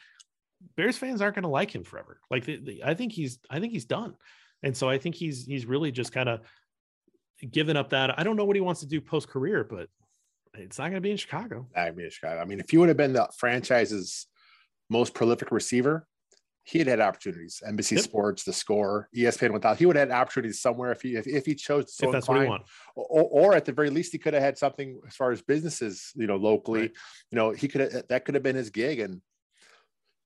[0.76, 2.20] Bears fans aren't going to like him forever.
[2.30, 4.14] Like the, the, I think he's, I think he's done.
[4.64, 6.40] And so I think he's he's really just kind of
[7.48, 8.18] given up that.
[8.18, 9.88] I don't know what he wants to do post career, but
[10.54, 11.68] it's not going to be in Chicago.
[11.76, 12.40] I mean, Chicago.
[12.40, 14.26] I mean, if he would have been the franchise's
[14.88, 16.06] most prolific receiver,
[16.62, 17.62] he had had opportunities.
[17.66, 18.04] NBC yep.
[18.04, 21.44] Sports, the score, ESPN without he would have had opportunities somewhere if he if, if
[21.44, 22.62] he chose to so if that's what he or,
[22.96, 26.26] or, at the very least he could have had something as far as businesses, you
[26.26, 26.80] know, locally.
[26.80, 26.92] Right.
[27.30, 29.00] You know, he could have that could have been his gig.
[29.00, 29.20] And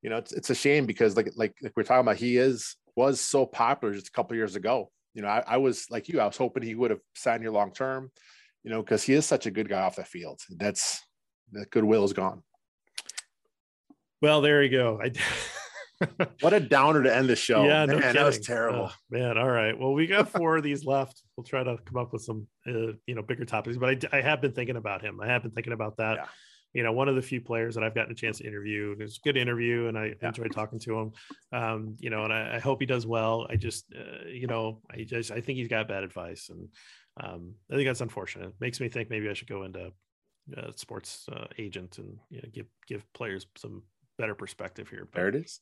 [0.01, 2.77] you know, it's it's a shame because like like, like we're talking about, he is
[2.99, 4.91] was so popular just a couple years ago.
[5.15, 7.53] You know, I, I, was like you, I was hoping he would have signed here
[7.53, 8.11] long term,
[8.65, 10.41] you know, because he is such a good guy off the field.
[10.51, 11.01] That's
[11.53, 12.43] that goodwill is gone.
[14.21, 15.01] Well, there you go.
[15.01, 15.13] I
[16.41, 17.65] what a downer to end the show.
[17.65, 18.91] Yeah, no man, that was terrible.
[18.91, 19.79] Oh, man, all right.
[19.79, 21.23] Well, we got four of these left.
[21.37, 23.77] We'll try to come up with some, uh, you know, bigger topics.
[23.77, 25.21] But I, I have been thinking about him.
[25.21, 26.17] I have been thinking about that.
[26.17, 26.27] Yeah
[26.79, 28.93] you know, one of the few players that I've gotten a chance to interview.
[28.93, 30.29] It was a good interview, and I yeah.
[30.29, 31.13] enjoyed talking to him.
[31.53, 33.49] Um, you know, and I, I, hope he does well.
[33.51, 36.69] I just, uh, you know, I just I think he's got bad advice, and
[37.21, 38.51] um, I think that's unfortunate.
[38.51, 39.91] It makes me think maybe I should go into
[40.57, 43.83] uh, sports uh, agent and you know, give give players some
[44.17, 45.09] better perspective here.
[45.11, 45.59] But, there it is.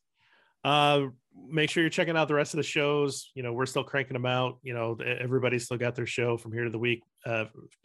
[0.66, 1.06] Uh,
[1.48, 3.30] make sure you're checking out the rest of the shows.
[3.36, 4.58] You know, we're still cranking them out.
[4.64, 7.44] You know, everybody's still got their show from here to the week, uh,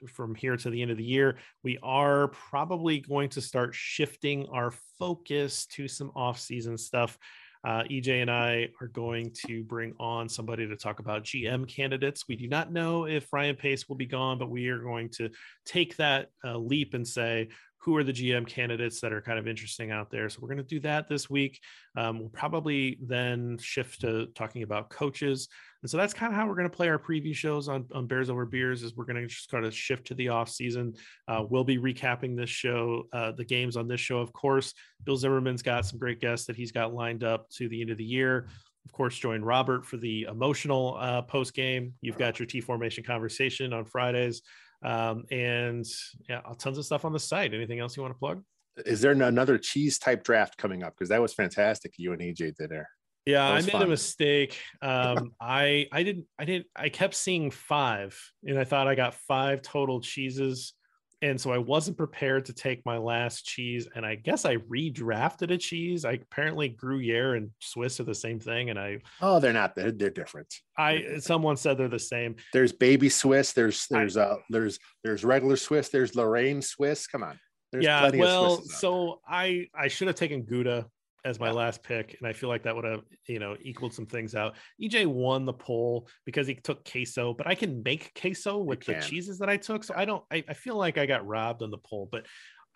[0.09, 1.37] from here to the end of the year.
[1.63, 7.19] We are probably going to start shifting our focus to some off-season stuff.
[7.63, 12.27] Uh, EJ and I are going to bring on somebody to talk about GM candidates.
[12.27, 15.29] We do not know if Ryan Pace will be gone, but we are going to
[15.67, 17.49] take that uh, leap and say,
[17.81, 20.29] who are the GM candidates that are kind of interesting out there.
[20.29, 21.59] So we're going to do that this week.
[21.97, 25.47] Um, we'll probably then shift to talking about coaches.
[25.81, 28.05] And so that's kind of how we're going to play our preview shows on, on
[28.05, 30.93] Bears Over Beers is we're going to just kind of shift to the off season.
[31.27, 34.19] Uh, we'll be recapping this show, uh, the games on this show.
[34.19, 37.81] Of course, Bill Zimmerman's got some great guests that he's got lined up to the
[37.81, 38.47] end of the year.
[38.85, 41.93] of course, join Robert for the emotional uh, post game.
[42.01, 44.43] You've got your T formation conversation on Fridays,
[44.83, 45.85] um, and
[46.29, 47.53] yeah, tons of stuff on the site.
[47.53, 48.43] Anything else you want to plug?
[48.85, 50.93] Is there another cheese type draft coming up?
[50.93, 51.93] Because that was fantastic.
[51.97, 52.89] You and AJ did there.
[53.25, 53.83] Yeah, I made fun.
[53.83, 54.59] a mistake.
[54.81, 59.13] Um, I I didn't I didn't I kept seeing five, and I thought I got
[59.13, 60.73] five total cheeses
[61.21, 65.51] and so I wasn't prepared to take my last cheese, and I guess I redrafted
[65.51, 66.03] a cheese.
[66.03, 69.75] I apparently Gruyere and Swiss are the same thing, and I oh, they're not.
[69.75, 70.53] They're, they're different.
[70.77, 72.35] I someone said they're the same.
[72.53, 73.53] There's baby Swiss.
[73.53, 75.89] There's there's I, uh there's there's regular Swiss.
[75.89, 77.07] There's Lorraine Swiss.
[77.07, 77.39] Come on.
[77.71, 78.09] There's yeah.
[78.13, 80.87] Well, so I I should have taken Gouda
[81.23, 81.53] as my yeah.
[81.53, 84.55] last pick, and I feel like that would have you know equaled some things out.
[84.81, 88.95] EJ won the poll because he took queso, but I can make queso with the
[88.95, 90.23] cheeses that I took, so I don't.
[90.31, 92.25] I, I feel like I got robbed on the poll, but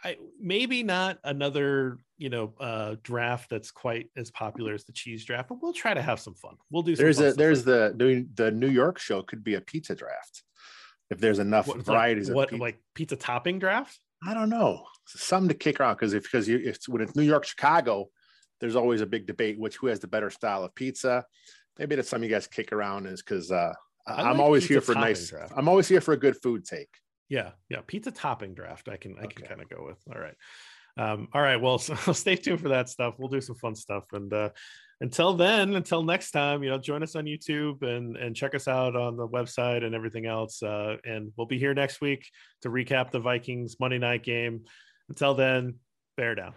[0.03, 5.25] I maybe not another you know uh draft that's quite as popular as the cheese
[5.25, 6.55] draft, but we'll try to have some fun.
[6.69, 6.95] We'll do.
[6.95, 10.43] Some there's a there's the the the New York show could be a pizza draft
[11.09, 12.29] if there's enough what, varieties.
[12.29, 12.61] Like, what pizza.
[12.61, 13.99] like pizza topping draft?
[14.25, 14.83] I don't know.
[15.07, 18.09] Some to kick around because if because you it's when it's New York Chicago
[18.59, 21.25] there's always a big debate which who has the better style of pizza.
[21.77, 23.73] Maybe that's something you guys kick around is because uh,
[24.07, 25.29] I'm like always here for nice.
[25.29, 25.53] Draft.
[25.55, 26.89] I'm always here for a good food take.
[27.27, 28.87] Yeah, yeah, pizza topping draft.
[28.87, 29.97] I can I can kind of go with.
[30.13, 30.35] All right,
[30.97, 31.57] um, all right.
[31.57, 33.15] Well, so stay tuned for that stuff.
[33.17, 34.49] We'll do some fun stuff, and uh,
[35.01, 38.67] until then, until next time, you know, join us on YouTube and and check us
[38.67, 40.61] out on the website and everything else.
[40.63, 42.29] Uh, and we'll be here next week
[42.61, 44.65] to recap the Vikings Monday night game.
[45.09, 45.75] Until then,
[46.15, 46.53] bear down.